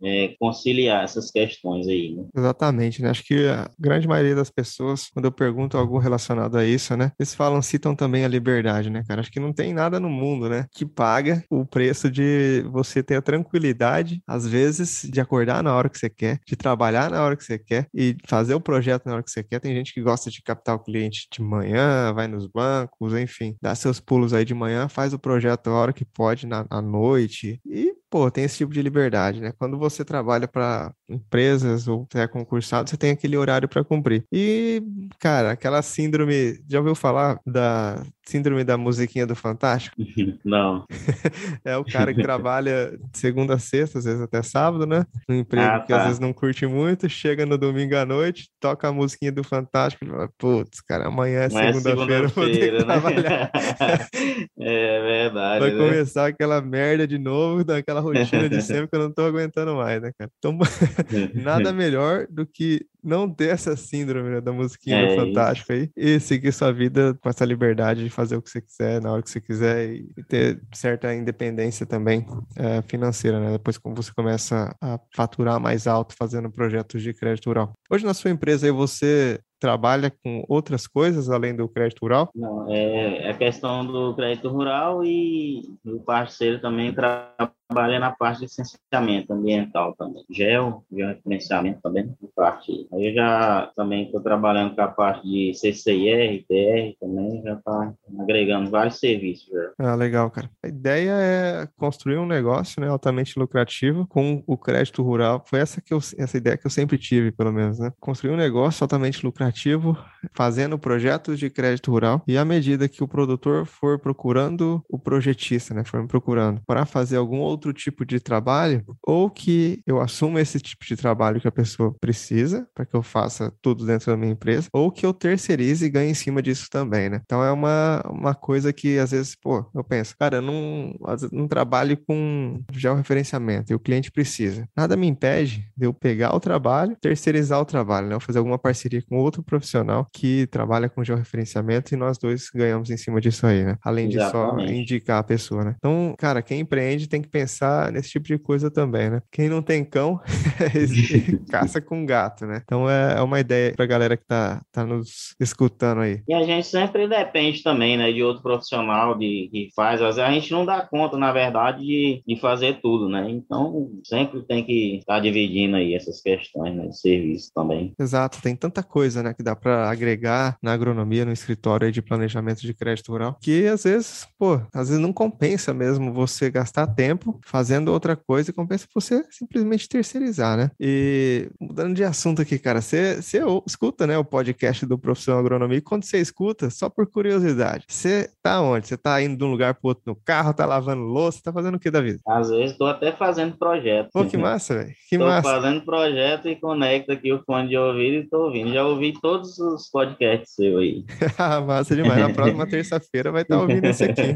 é, 0.03 0.35
conciliar 0.39 1.03
essas 1.03 1.31
questões 1.31 1.87
aí, 1.87 2.15
né? 2.15 2.25
Exatamente, 2.35 3.01
né? 3.01 3.09
Acho 3.09 3.23
que 3.23 3.47
a 3.47 3.69
grande 3.79 4.07
maioria 4.07 4.35
das 4.35 4.49
pessoas 4.49 5.09
quando 5.13 5.25
eu 5.25 5.31
pergunto 5.31 5.77
algo 5.77 5.97
relacionado 5.97 6.57
a 6.57 6.65
isso, 6.65 6.95
né? 6.95 7.11
Eles 7.19 7.35
falam, 7.35 7.61
citam 7.61 7.95
também 7.95 8.25
a 8.25 8.27
liberdade, 8.27 8.89
né, 8.89 9.03
cara? 9.07 9.21
Acho 9.21 9.31
que 9.31 9.39
não 9.39 9.53
tem 9.53 9.73
nada 9.73 9.99
no 9.99 10.09
mundo, 10.09 10.49
né, 10.49 10.65
que 10.71 10.85
paga 10.85 11.43
o 11.49 11.65
preço 11.65 12.09
de 12.09 12.63
você 12.71 13.03
ter 13.03 13.15
a 13.15 13.21
tranquilidade, 13.21 14.21
às 14.27 14.47
vezes, 14.47 15.07
de 15.09 15.19
acordar 15.19 15.63
na 15.63 15.75
hora 15.75 15.89
que 15.89 15.97
você 15.97 16.09
quer, 16.09 16.39
de 16.45 16.55
trabalhar 16.55 17.09
na 17.11 17.23
hora 17.23 17.35
que 17.35 17.43
você 17.43 17.57
quer 17.57 17.87
e 17.93 18.15
fazer 18.27 18.53
o 18.53 18.61
projeto 18.61 19.05
na 19.05 19.13
hora 19.13 19.23
que 19.23 19.31
você 19.31 19.43
quer. 19.43 19.59
Tem 19.59 19.73
gente 19.75 19.93
que 19.93 20.01
gosta 20.01 20.29
de 20.29 20.41
captar 20.41 20.75
o 20.75 20.79
cliente 20.79 21.27
de 21.31 21.41
manhã, 21.41 22.13
vai 22.13 22.27
nos 22.27 22.47
bancos, 22.47 23.13
enfim, 23.13 23.55
dá 23.61 23.75
seus 23.75 23.99
pulos 23.99 24.33
aí 24.33 24.45
de 24.45 24.53
manhã, 24.53 24.70
faz 24.89 25.13
o 25.13 25.19
projeto 25.19 25.69
a 25.69 25.73
hora 25.73 25.93
que 25.93 26.05
pode, 26.05 26.47
na, 26.47 26.65
noite 26.81 27.61
e 27.65 27.95
pô, 28.11 28.29
tem 28.29 28.43
esse 28.43 28.57
tipo 28.57 28.73
de 28.73 28.81
liberdade, 28.81 29.39
né? 29.39 29.53
Quando 29.57 29.79
você 29.79 30.03
trabalha 30.03 30.45
para 30.45 30.93
empresas 31.09 31.87
ou 31.87 32.05
é 32.13 32.27
concursado, 32.27 32.89
você 32.89 32.97
tem 32.97 33.11
aquele 33.11 33.37
horário 33.37 33.69
para 33.69 33.85
cumprir. 33.85 34.25
E, 34.29 34.83
cara, 35.17 35.51
aquela 35.51 35.81
síndrome, 35.81 36.61
já 36.69 36.79
ouviu 36.79 36.93
falar 36.93 37.39
da 37.47 38.03
síndrome 38.25 38.63
da 38.63 38.77
musiquinha 38.77 39.25
do 39.25 39.35
Fantástico? 39.35 39.95
Não. 40.43 40.85
é 41.63 41.75
o 41.77 41.85
cara 41.85 42.13
que 42.13 42.21
trabalha 42.21 42.97
de 43.11 43.17
segunda 43.17 43.55
a 43.55 43.59
sexta, 43.59 43.99
às 43.99 44.05
vezes 44.05 44.21
até 44.21 44.41
sábado, 44.41 44.85
né? 44.85 45.05
No 45.27 45.35
emprego 45.35 45.65
ah, 45.65 45.79
tá. 45.79 45.85
que 45.85 45.93
às 45.93 45.99
tá. 45.99 46.05
vezes 46.05 46.19
não 46.19 46.33
curte 46.33 46.65
muito, 46.67 47.07
chega 47.07 47.45
no 47.45 47.57
domingo 47.57 47.95
à 47.95 48.05
noite, 48.05 48.49
toca 48.59 48.89
a 48.89 48.91
musiquinha 48.91 49.31
do 49.31 49.43
Fantástico 49.43 50.03
e 50.05 50.09
fala, 50.09 50.29
putz, 50.37 50.81
cara, 50.81 51.07
amanhã 51.07 51.43
é 51.43 51.49
segunda-feira, 51.49 52.27
segunda 52.27 52.27
vou 52.27 52.45
ter 52.45 52.59
que 52.59 52.71
né? 52.71 52.83
trabalhar. 52.83 53.51
é 54.59 55.01
verdade. 55.01 55.59
Vai 55.61 55.71
né? 55.71 55.77
começar 55.77 56.27
aquela 56.27 56.61
merda 56.61 57.07
de 57.07 57.17
novo, 57.17 57.63
daquela 57.63 58.00
rotina 58.01 58.49
de 58.49 58.61
sempre 58.61 58.87
que 58.87 58.95
eu 58.95 58.99
não 58.99 59.11
tô 59.11 59.23
aguentando 59.23 59.75
mais, 59.75 60.01
né, 60.01 60.11
cara? 60.17 60.31
Então, 60.37 60.57
nada 61.33 61.71
melhor 61.73 62.27
do 62.29 62.45
que 62.45 62.85
não 63.03 63.29
ter 63.29 63.49
essa 63.49 63.75
síndrome 63.75 64.29
né, 64.29 64.41
da 64.41 64.51
musiquinha 64.51 64.97
é 64.97 65.15
Fantástico 65.15 65.71
aí 65.73 65.89
e 65.95 66.19
seguir 66.19 66.51
sua 66.51 66.71
vida 66.71 67.17
com 67.21 67.29
essa 67.29 67.45
liberdade 67.45 68.03
de 68.03 68.09
fazer 68.09 68.35
o 68.35 68.41
que 68.41 68.49
você 68.49 68.61
quiser, 68.61 69.01
na 69.01 69.11
hora 69.11 69.21
que 69.21 69.29
você 69.29 69.41
quiser 69.41 69.89
e, 69.93 70.23
ter 70.27 70.61
certa 70.73 71.13
independência 71.13 71.85
também 71.85 72.25
é, 72.55 72.81
financeira, 72.83 73.39
né? 73.39 73.51
Depois 73.51 73.77
como 73.77 73.95
você 73.95 74.11
começa 74.13 74.75
a 74.81 74.99
faturar 75.15 75.59
mais 75.59 75.87
alto 75.87 76.15
fazendo 76.17 76.51
projetos 76.51 77.01
de 77.01 77.13
crédito 77.13 77.47
rural. 77.47 77.73
Hoje 77.89 78.05
na 78.05 78.13
sua 78.13 78.31
empresa 78.31 78.67
aí 78.67 78.71
você 78.71 79.39
trabalha 79.61 80.11
com 80.23 80.43
outras 80.49 80.87
coisas 80.87 81.29
além 81.29 81.55
do 81.55 81.69
crédito 81.69 81.99
rural? 82.01 82.31
Não, 82.35 82.67
é 82.67 83.27
a 83.27 83.29
é 83.29 83.33
questão 83.33 83.85
do 83.85 84.15
crédito 84.15 84.49
rural 84.49 85.05
e 85.05 85.61
o 85.85 85.99
parceiro 85.99 86.59
também 86.59 86.91
trabalha 86.91 87.99
na 87.99 88.11
parte 88.11 88.39
de 88.39 88.45
licenciamento 88.45 89.31
ambiental 89.31 89.95
também. 89.95 90.25
GEO, 90.31 90.83
georreferenciamento 90.91 91.79
também, 91.81 92.11
parte. 92.35 92.87
Aí 92.93 93.07
eu 93.07 93.13
já 93.13 93.71
também 93.75 94.05
estou 94.05 94.21
trabalhando 94.21 94.75
com 94.75 94.81
a 94.81 94.87
parte 94.87 95.27
de 95.27 95.53
CCIR, 95.53 96.45
PR 96.47 96.97
também, 96.99 97.41
já 97.43 97.53
está 97.53 97.93
agregando 98.19 98.69
vários 98.69 98.99
serviços. 98.99 99.47
Já. 99.49 99.91
Ah, 99.91 99.95
legal, 99.95 100.29
cara. 100.29 100.49
A 100.63 100.67
ideia 100.67 101.11
é 101.11 101.67
construir 101.77 102.17
um 102.17 102.25
negócio 102.25 102.81
né, 102.81 102.89
altamente 102.89 103.39
lucrativo 103.39 104.05
com 104.07 104.43
o 104.45 104.57
crédito 104.57 105.01
rural. 105.01 105.43
Foi 105.45 105.59
essa, 105.59 105.81
que 105.81 105.93
eu, 105.93 105.99
essa 106.17 106.37
ideia 106.37 106.57
que 106.57 106.65
eu 106.65 106.71
sempre 106.71 106.97
tive, 106.97 107.31
pelo 107.31 107.51
menos, 107.51 107.79
né? 107.79 107.91
Construir 107.99 108.33
um 108.33 108.37
negócio 108.37 108.83
altamente 108.83 109.25
lucrativo 109.25 109.97
fazendo 110.33 110.77
projetos 110.77 111.39
de 111.39 111.49
crédito 111.49 111.91
rural, 111.91 112.21
e 112.27 112.37
à 112.37 112.45
medida 112.45 112.87
que 112.87 113.03
o 113.03 113.07
produtor 113.07 113.65
for 113.65 113.99
procurando 113.99 114.83
o 114.89 114.99
projetista, 114.99 115.73
né, 115.73 115.83
for 115.83 116.01
me 116.01 116.07
procurando 116.07 116.61
para 116.65 116.85
fazer 116.85 117.17
algum 117.17 117.39
outro 117.39 117.73
tipo 117.73 118.05
de 118.05 118.19
trabalho, 118.19 118.83
ou 119.01 119.29
que 119.29 119.81
eu 119.85 119.99
assuma 119.99 120.41
esse 120.41 120.59
tipo 120.59 120.85
de 120.85 120.95
trabalho 120.95 121.41
que 121.41 121.47
a 121.47 121.51
pessoa 121.51 121.95
precisa, 121.99 122.67
para 122.81 122.85
que 122.85 122.95
eu 122.95 123.03
faça 123.03 123.51
tudo 123.61 123.85
dentro 123.85 124.11
da 124.11 124.17
minha 124.17 124.31
empresa, 124.31 124.67
ou 124.71 124.91
que 124.91 125.05
eu 125.05 125.13
terceirize 125.13 125.85
e 125.85 125.89
ganhe 125.89 126.11
em 126.11 126.15
cima 126.15 126.41
disso 126.41 126.67
também, 126.69 127.09
né? 127.09 127.21
Então 127.23 127.43
é 127.43 127.51
uma, 127.51 128.01
uma 128.09 128.35
coisa 128.35 128.71
que 128.71 128.97
às 128.97 129.11
vezes, 129.11 129.35
pô, 129.35 129.65
eu 129.73 129.83
penso, 129.83 130.15
cara, 130.17 130.37
eu 130.37 130.41
não, 130.41 130.95
não 131.31 131.47
trabalho 131.47 131.97
com 131.97 132.61
georreferenciamento 132.71 133.71
e 133.71 133.75
o 133.75 133.79
cliente 133.79 134.11
precisa. 134.11 134.67
Nada 134.75 134.95
me 134.95 135.07
impede 135.07 135.67
de 135.75 135.85
eu 135.85 135.93
pegar 135.93 136.35
o 136.35 136.39
trabalho, 136.39 136.95
terceirizar 136.99 137.59
o 137.59 137.65
trabalho, 137.65 138.07
né? 138.07 138.15
Eu 138.15 138.19
fazer 138.19 138.39
alguma 138.39 138.57
parceria 138.57 139.01
com 139.01 139.17
outro 139.17 139.31
outro 139.31 139.43
profissional 139.43 140.07
que 140.13 140.47
trabalha 140.47 140.89
com 140.89 141.03
georreferenciamento 141.03 141.93
e 141.93 141.97
nós 141.97 142.17
dois 142.17 142.49
ganhamos 142.53 142.89
em 142.89 142.97
cima 142.97 143.19
disso 143.19 143.45
aí, 143.45 143.63
né? 143.63 143.77
Além 143.83 144.07
de 144.07 144.17
Exatamente. 144.17 144.67
só 144.67 144.73
indicar 144.73 145.19
a 145.19 145.23
pessoa, 145.23 145.63
né? 145.63 145.75
Então, 145.77 146.13
cara, 146.17 146.41
quem 146.41 146.59
empreende 146.59 147.07
tem 147.07 147.21
que 147.21 147.29
pensar 147.29 147.91
nesse 147.91 148.09
tipo 148.09 148.27
de 148.27 148.37
coisa 148.37 148.69
também, 148.69 149.09
né? 149.09 149.21
Quem 149.31 149.49
não 149.49 149.61
tem 149.61 149.83
cão, 149.83 150.19
caça 151.49 151.81
com 151.81 152.05
gato, 152.05 152.45
né? 152.45 152.61
Então 152.71 152.89
é, 152.89 153.17
é 153.17 153.21
uma 153.21 153.37
ideia 153.37 153.73
pra 153.75 153.85
galera 153.85 154.15
que 154.15 154.25
tá, 154.25 154.61
tá 154.71 154.85
nos 154.85 155.35
escutando 155.37 155.99
aí. 155.99 156.23
E 156.25 156.33
a 156.33 156.41
gente 156.43 156.65
sempre 156.65 157.05
depende 157.05 157.61
também, 157.61 157.97
né, 157.97 158.13
de 158.13 158.23
outro 158.23 158.41
profissional 158.41 159.17
de, 159.17 159.49
que 159.51 159.69
faz. 159.75 160.01
Às 160.01 160.15
vezes 160.15 160.19
a 160.19 160.31
gente 160.31 160.53
não 160.53 160.65
dá 160.65 160.79
conta, 160.79 161.17
na 161.17 161.33
verdade, 161.33 161.85
de, 161.85 162.23
de 162.25 162.39
fazer 162.39 162.79
tudo, 162.81 163.09
né? 163.09 163.29
Então, 163.29 163.91
sempre 164.05 164.41
tem 164.43 164.63
que 164.63 164.99
estar 164.99 165.15
tá 165.15 165.19
dividindo 165.19 165.75
aí 165.75 165.93
essas 165.93 166.21
questões, 166.21 166.73
né, 166.73 166.87
de 166.87 166.97
serviço 166.97 167.51
também. 167.53 167.93
Exato, 167.99 168.41
tem 168.41 168.55
tanta 168.55 168.81
coisa, 168.81 169.21
né, 169.21 169.33
que 169.33 169.43
dá 169.43 169.53
para 169.53 169.89
agregar 169.89 170.55
na 170.63 170.71
agronomia, 170.71 171.25
no 171.25 171.33
escritório 171.33 171.91
de 171.91 172.01
planejamento 172.01 172.61
de 172.61 172.73
crédito 172.73 173.11
rural, 173.11 173.37
que 173.41 173.67
às 173.67 173.83
vezes, 173.83 174.25
pô, 174.39 174.61
às 174.73 174.87
vezes 174.87 175.01
não 175.01 175.11
compensa 175.11 175.73
mesmo 175.73 176.13
você 176.13 176.49
gastar 176.49 176.87
tempo 176.87 177.37
fazendo 177.45 177.91
outra 177.91 178.15
coisa, 178.15 178.53
compensa 178.53 178.87
você 178.95 179.25
simplesmente 179.29 179.89
terceirizar, 179.89 180.55
né? 180.55 180.71
E 180.79 181.49
mudando 181.59 181.93
de 181.93 182.05
assunto 182.05 182.41
aqui, 182.41 182.60
cara, 182.61 182.81
você, 182.81 183.21
você 183.21 183.41
escuta, 183.65 184.07
né, 184.07 184.17
o 184.17 184.23
podcast 184.23 184.85
do 184.85 184.97
Profissão 184.97 185.37
Agronomia, 185.37 185.79
e 185.79 185.81
quando 185.81 186.03
você 186.03 186.19
escuta, 186.19 186.69
só 186.69 186.89
por 186.89 187.07
curiosidade, 187.07 187.85
você 187.87 188.29
tá 188.41 188.61
onde? 188.61 188.87
Você 188.87 188.97
tá 188.97 189.21
indo 189.21 189.37
de 189.37 189.43
um 189.43 189.51
lugar 189.51 189.73
pro 189.73 189.89
outro 189.89 190.03
no 190.05 190.15
carro, 190.15 190.53
tá 190.53 190.65
lavando 190.65 191.03
louça, 191.03 191.41
tá 191.43 191.51
fazendo 191.51 191.75
o 191.75 191.79
que 191.79 191.91
da 191.91 192.01
vida? 192.01 192.19
Às 192.27 192.49
vezes 192.49 192.77
tô 192.77 192.85
até 192.85 193.11
fazendo 193.11 193.57
projeto. 193.57 194.09
Pô, 194.13 194.23
que 194.25 194.37
massa, 194.37 194.75
velho. 194.75 194.93
Que 195.09 195.17
tô 195.17 195.25
massa. 195.25 195.49
fazendo 195.49 195.81
projeto 195.81 196.47
e 196.47 196.55
conecto 196.55 197.11
aqui 197.11 197.33
o 197.33 197.43
fone 197.43 197.67
de 197.69 197.77
ouvido 197.77 198.23
e 198.23 198.29
tô 198.29 198.45
ouvindo. 198.45 198.71
Já 198.71 198.85
ouvi 198.85 199.13
todos 199.19 199.57
os 199.59 199.89
podcasts 199.89 200.55
seu 200.55 200.77
aí. 200.77 201.03
Massa 201.65 201.95
demais. 201.95 202.19
Na 202.19 202.29
próxima 202.33 202.67
terça-feira 202.67 203.31
vai 203.31 203.41
estar 203.43 203.59
ouvindo 203.59 203.85
esse 203.85 204.03
aqui. 204.03 204.21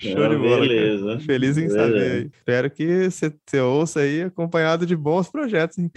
Show 0.00 0.28
de 0.28 0.36
bola. 0.36 0.60
Beleza. 0.60 1.20
Feliz 1.20 1.56
em 1.56 1.68
beleza. 1.68 1.86
saber. 1.86 2.30
Espero 2.34 2.70
que 2.70 3.10
você 3.10 3.60
ouça 3.60 4.00
aí 4.00 4.22
acompanhado 4.22 4.84
de 4.84 4.96
bons 4.96 5.30
projetos. 5.30 5.69
Hein? 5.78 5.90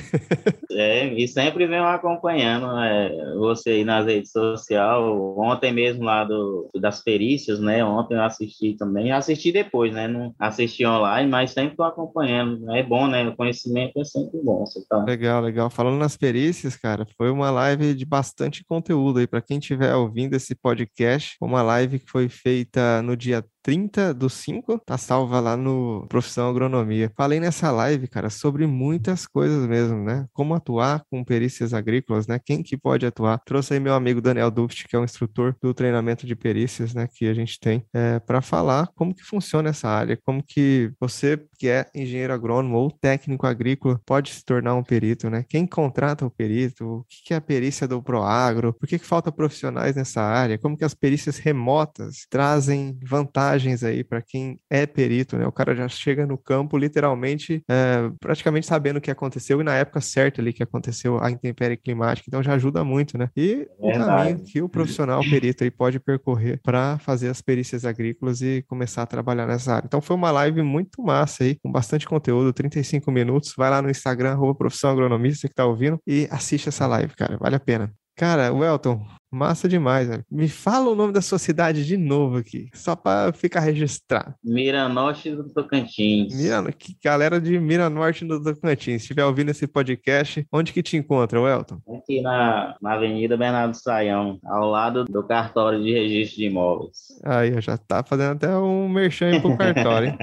é, 0.71 1.13
e 1.13 1.27
sempre 1.27 1.67
venho 1.67 1.86
acompanhando 1.86 2.67
né, 2.75 3.09
você 3.38 3.71
aí 3.71 3.83
nas 3.83 4.05
redes 4.05 4.31
sociais. 4.31 5.03
Ontem 5.38 5.71
mesmo 5.71 6.03
lá 6.03 6.23
do, 6.23 6.69
das 6.79 7.01
perícias, 7.01 7.59
né? 7.59 7.83
Ontem 7.83 8.15
eu 8.15 8.23
assisti 8.23 8.75
também. 8.75 9.12
Assisti 9.12 9.51
depois, 9.51 9.93
né? 9.93 10.07
Não 10.07 10.33
assisti 10.39 10.86
online, 10.86 11.29
mas 11.29 11.51
sempre 11.51 11.71
estou 11.71 11.86
acompanhando. 11.86 12.71
É 12.75 12.83
bom, 12.83 13.07
né? 13.07 13.27
O 13.27 13.36
conhecimento 13.36 13.99
é 13.99 14.03
sempre 14.03 14.39
bom. 14.41 14.65
Você 14.65 14.86
tá... 14.88 15.03
Legal, 15.03 15.41
legal. 15.41 15.69
Falando 15.69 15.97
nas 15.97 16.17
perícias, 16.17 16.75
cara. 16.75 17.05
Foi 17.17 17.29
uma 17.29 17.51
live 17.51 17.93
de 17.93 18.05
bastante 18.05 18.63
conteúdo 18.63 19.19
aí 19.19 19.27
para 19.27 19.41
quem 19.41 19.57
estiver 19.57 19.95
ouvindo 19.95 20.36
esse 20.36 20.55
podcast. 20.55 21.36
Uma 21.41 21.62
live 21.62 21.99
que 21.99 22.09
foi 22.09 22.29
feita 22.29 23.01
no 23.01 23.15
dia 23.15 23.43
30 23.63 24.13
do 24.13 24.30
5, 24.30 24.80
tá 24.80 24.97
salva 24.97 25.39
lá 25.39 25.56
no 25.56 26.06
Profissão 26.10 26.49
Agronomia. 26.49 27.12
Falei 27.15 27.39
nessa 27.39 27.71
live, 27.71 28.08
cara, 28.08 28.30
sobre 28.30 28.67
muitas 28.67 29.26
coisas 29.26 29.65
mesmo, 29.65 30.04
né? 30.04 30.28
Como 30.34 30.54
atuar 30.54 31.04
com 31.10 31.23
perícias 31.23 31.73
agrícolas, 31.73 32.28
né? 32.28 32.39
Quem 32.43 32.62
que 32.62 32.78
pode 32.78 33.06
atuar? 33.06 33.39
Trouxe 33.39 33.73
aí 33.73 33.80
meu 33.80 33.93
amigo 33.93 34.21
Daniel 34.21 34.52
Duft, 34.52 34.86
que 34.88 34.95
é 34.95 34.99
um 34.99 35.06
instrutor 35.06 35.56
do 35.62 35.73
treinamento 35.73 36.28
de 36.28 36.36
perícias, 36.36 36.93
né? 36.93 37.08
Que 37.12 37.28
a 37.28 37.34
gente 37.34 37.58
tem, 37.58 37.86
é, 37.93 38.19
para 38.19 38.41
falar 38.41 38.89
como 38.95 39.15
que 39.15 39.23
funciona 39.23 39.69
essa 39.69 39.88
área, 39.88 40.19
como 40.26 40.43
que 40.43 40.91
você 40.99 41.39
que 41.58 41.69
é 41.69 41.86
engenheiro 41.95 42.34
agrônomo 42.34 42.78
ou 42.78 42.91
técnico 42.91 43.47
agrícola 43.47 43.99
pode 44.06 44.32
se 44.32 44.43
tornar 44.43 44.76
um 44.76 44.84
perito, 44.84 45.30
né? 45.30 45.45
Quem 45.47 45.65
contrata 45.65 46.26
o 46.26 46.30
perito? 46.30 46.86
O 46.86 47.06
que, 47.08 47.23
que 47.28 47.34
é 47.34 47.38
a 47.38 47.41
perícia 47.41 47.88
do 47.88 48.04
Proagro? 48.04 48.73
Por 48.73 48.88
que, 48.88 48.99
que 48.99 49.06
falta 49.06 49.32
profissionais 49.32 49.95
nessa 49.95 50.21
área? 50.21 50.58
Como 50.58 50.78
que 50.78 50.84
as 50.84 50.93
perícias 50.93 51.38
remotas 51.38 52.26
trazem 52.30 52.99
vantagem 53.02 53.52
vantagens 53.53 53.83
aí 53.83 54.03
para 54.03 54.21
quem 54.21 54.59
é 54.69 54.85
perito, 54.85 55.37
né? 55.37 55.45
O 55.45 55.51
cara 55.51 55.75
já 55.75 55.87
chega 55.87 56.25
no 56.25 56.37
campo 56.37 56.77
literalmente 56.77 57.63
é, 57.69 58.09
praticamente 58.19 58.65
sabendo 58.65 58.97
o 58.97 59.01
que 59.01 59.11
aconteceu 59.11 59.61
e 59.61 59.63
na 59.63 59.75
época 59.75 60.01
certa 60.01 60.41
ali 60.41 60.51
que 60.51 60.63
aconteceu 60.63 61.21
a 61.21 61.29
intempérie 61.29 61.77
climática, 61.77 62.25
então 62.27 62.41
já 62.41 62.53
ajuda 62.53 62.83
muito, 62.83 63.17
né? 63.17 63.29
E 63.35 63.67
o 63.77 63.91
caminho 63.91 64.43
que 64.43 64.61
o 64.61 64.69
profissional 64.69 65.21
perito 65.21 65.63
aí 65.63 65.71
pode 65.71 65.99
percorrer 65.99 66.59
para 66.63 66.97
fazer 66.99 67.29
as 67.29 67.41
perícias 67.41 67.85
agrícolas 67.85 68.41
e 68.41 68.63
começar 68.67 69.03
a 69.03 69.05
trabalhar 69.05 69.45
nessa 69.45 69.75
área. 69.75 69.85
Então 69.85 70.01
foi 70.01 70.15
uma 70.15 70.31
live 70.31 70.61
muito 70.61 71.01
massa 71.01 71.43
aí, 71.43 71.55
com 71.55 71.71
bastante 71.71 72.07
conteúdo, 72.07 72.51
35 72.53 73.11
minutos. 73.11 73.53
Vai 73.57 73.69
lá 73.69 73.81
no 73.81 73.89
Instagram, 73.89 74.31
arroba 74.31 74.55
profissão 74.55 74.91
agronomista 74.91 75.47
que 75.47 75.53
tá 75.53 75.65
ouvindo 75.65 75.99
e 76.07 76.27
assiste 76.31 76.69
essa 76.69 76.87
live, 76.87 77.13
cara, 77.15 77.37
vale 77.37 77.55
a 77.55 77.59
pena. 77.59 77.91
Cara, 78.15 78.53
Welton, 78.53 79.03
Massa 79.34 79.67
demais, 79.67 80.08
velho. 80.08 80.24
Me 80.30 80.48
fala 80.48 80.91
o 80.91 80.96
nome 80.96 81.12
da 81.12 81.19
sua 81.19 81.39
cidade 81.39 81.88
de 81.88 81.98
novo 81.98 82.38
aqui, 82.38 82.69
só 82.72 82.96
para 82.96 83.34
ficar 83.34 83.62
registrado. 83.62 84.36
Miranorte 84.43 85.32
do 85.32 85.52
Tocantins. 85.52 86.36
Mirano, 86.36 86.72
que 86.72 86.96
galera 87.04 87.41
de 87.41 87.58
Miranorte 87.60 88.24
do 88.26 88.43
Tocantins, 88.43 89.02
se 89.02 89.06
estiver 89.06 89.26
ouvindo 89.26 89.50
esse 89.50 89.65
podcast, 89.65 90.46
onde 90.54 90.72
que 90.72 90.84
te 90.84 90.98
encontra, 90.98 91.41
Welton? 91.41 91.80
Aqui 91.98 92.22
na, 92.22 92.76
na 92.80 92.93
Avenida 92.93 93.36
Bernardo 93.36 93.76
Saião, 93.76 94.38
ao 94.46 94.69
lado 94.69 95.04
do 95.06 95.24
cartório 95.24 95.82
de 95.82 95.91
registro 95.91 96.38
de 96.38 96.46
imóveis. 96.46 96.98
Aí, 97.24 97.60
já 97.60 97.76
tá 97.76 98.04
fazendo 98.04 98.34
até 98.34 98.56
um 98.56 98.88
merchan 98.88 99.32
aí 99.32 99.41
pro 99.41 99.58
cartório, 99.58 100.10
hein? 100.10 100.17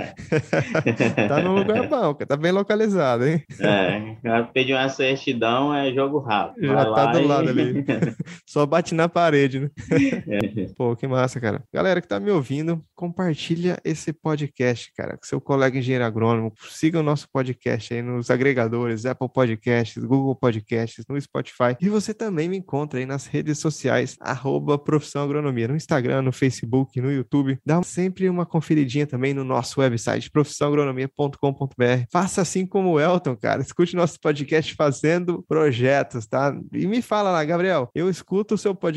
tá 1.27 1.41
no 1.43 1.57
lugar 1.57 1.89
bom, 1.89 2.15
tá 2.15 2.37
bem 2.37 2.53
localizado, 2.53 3.27
hein? 3.27 3.43
É, 3.59 4.43
pedir 4.55 4.75
uma 4.75 4.89
certidão 4.89 5.75
é 5.75 5.93
jogo 5.93 6.21
rápido. 6.21 6.69
Já 6.69 6.95
tá 6.95 7.07
do 7.07 7.19
e... 7.19 7.27
lado 7.27 7.49
ali. 7.49 7.85
Só 8.47 8.65
bate 8.65 8.95
na 9.00 9.00
parede, 9.09 9.61
né? 9.61 9.71
É. 10.31 10.67
Pô, 10.77 10.95
que 10.95 11.07
massa, 11.07 11.41
cara. 11.41 11.63
Galera 11.73 12.01
que 12.01 12.07
tá 12.07 12.21
me 12.21 12.31
ouvindo, 12.31 12.85
compartilha 12.95 13.79
esse 13.85 14.13
podcast, 14.13 14.93
cara, 14.97 15.17
com 15.17 15.25
seu 15.25 15.41
colega 15.41 15.79
engenheiro 15.79 16.05
agrônomo. 16.05 16.53
Siga 16.71 17.01
o 17.01 17.03
nosso 17.03 17.29
podcast 17.33 17.93
aí 17.93 18.03
nos 18.03 18.31
agregadores, 18.31 19.07
Apple 19.07 19.29
Podcasts, 19.33 20.03
Google 20.05 20.35
Podcasts, 20.35 21.05
no 21.09 21.21
Spotify. 21.21 21.77
E 21.81 21.89
você 21.89 22.13
também 22.13 22.49
me 22.49 22.57
encontra 22.57 23.01
aí 23.01 23.07
nas 23.07 23.27
redes 23.27 23.59
sociais, 23.59 24.17
arroba 24.21 24.79
Profissão 24.79 25.23
Agronomia, 25.23 25.69
no 25.69 25.77
Instagram, 25.77 26.23
no 26.23 26.33
Facebook, 26.33 27.01
no 27.01 27.11
YouTube. 27.11 27.59
Dá 27.65 27.83
sempre 27.83 28.29
uma 28.29 28.47
conferidinha 28.47 29.07
também 29.07 29.35
no 29.35 29.45
nosso 29.45 29.81
website, 29.81 30.31
profissãoagronomia.com.br. 30.31 32.05
Faça 32.13 32.43
assim 32.43 32.67
como 32.67 32.91
o 32.91 33.01
Elton, 33.01 33.37
cara. 33.37 33.63
Escute 33.63 33.97
nosso 33.97 34.19
podcast 34.21 34.75
fazendo 34.75 35.45
projetos, 35.49 36.27
tá? 36.27 36.55
E 36.73 36.87
me 36.87 37.03
fala 37.03 37.31
lá, 37.31 37.45
Gabriel, 37.45 37.91
eu 37.95 38.09
escuto 38.09 38.55
o 38.55 38.59
seu 38.59 38.75
podcast 38.75 38.90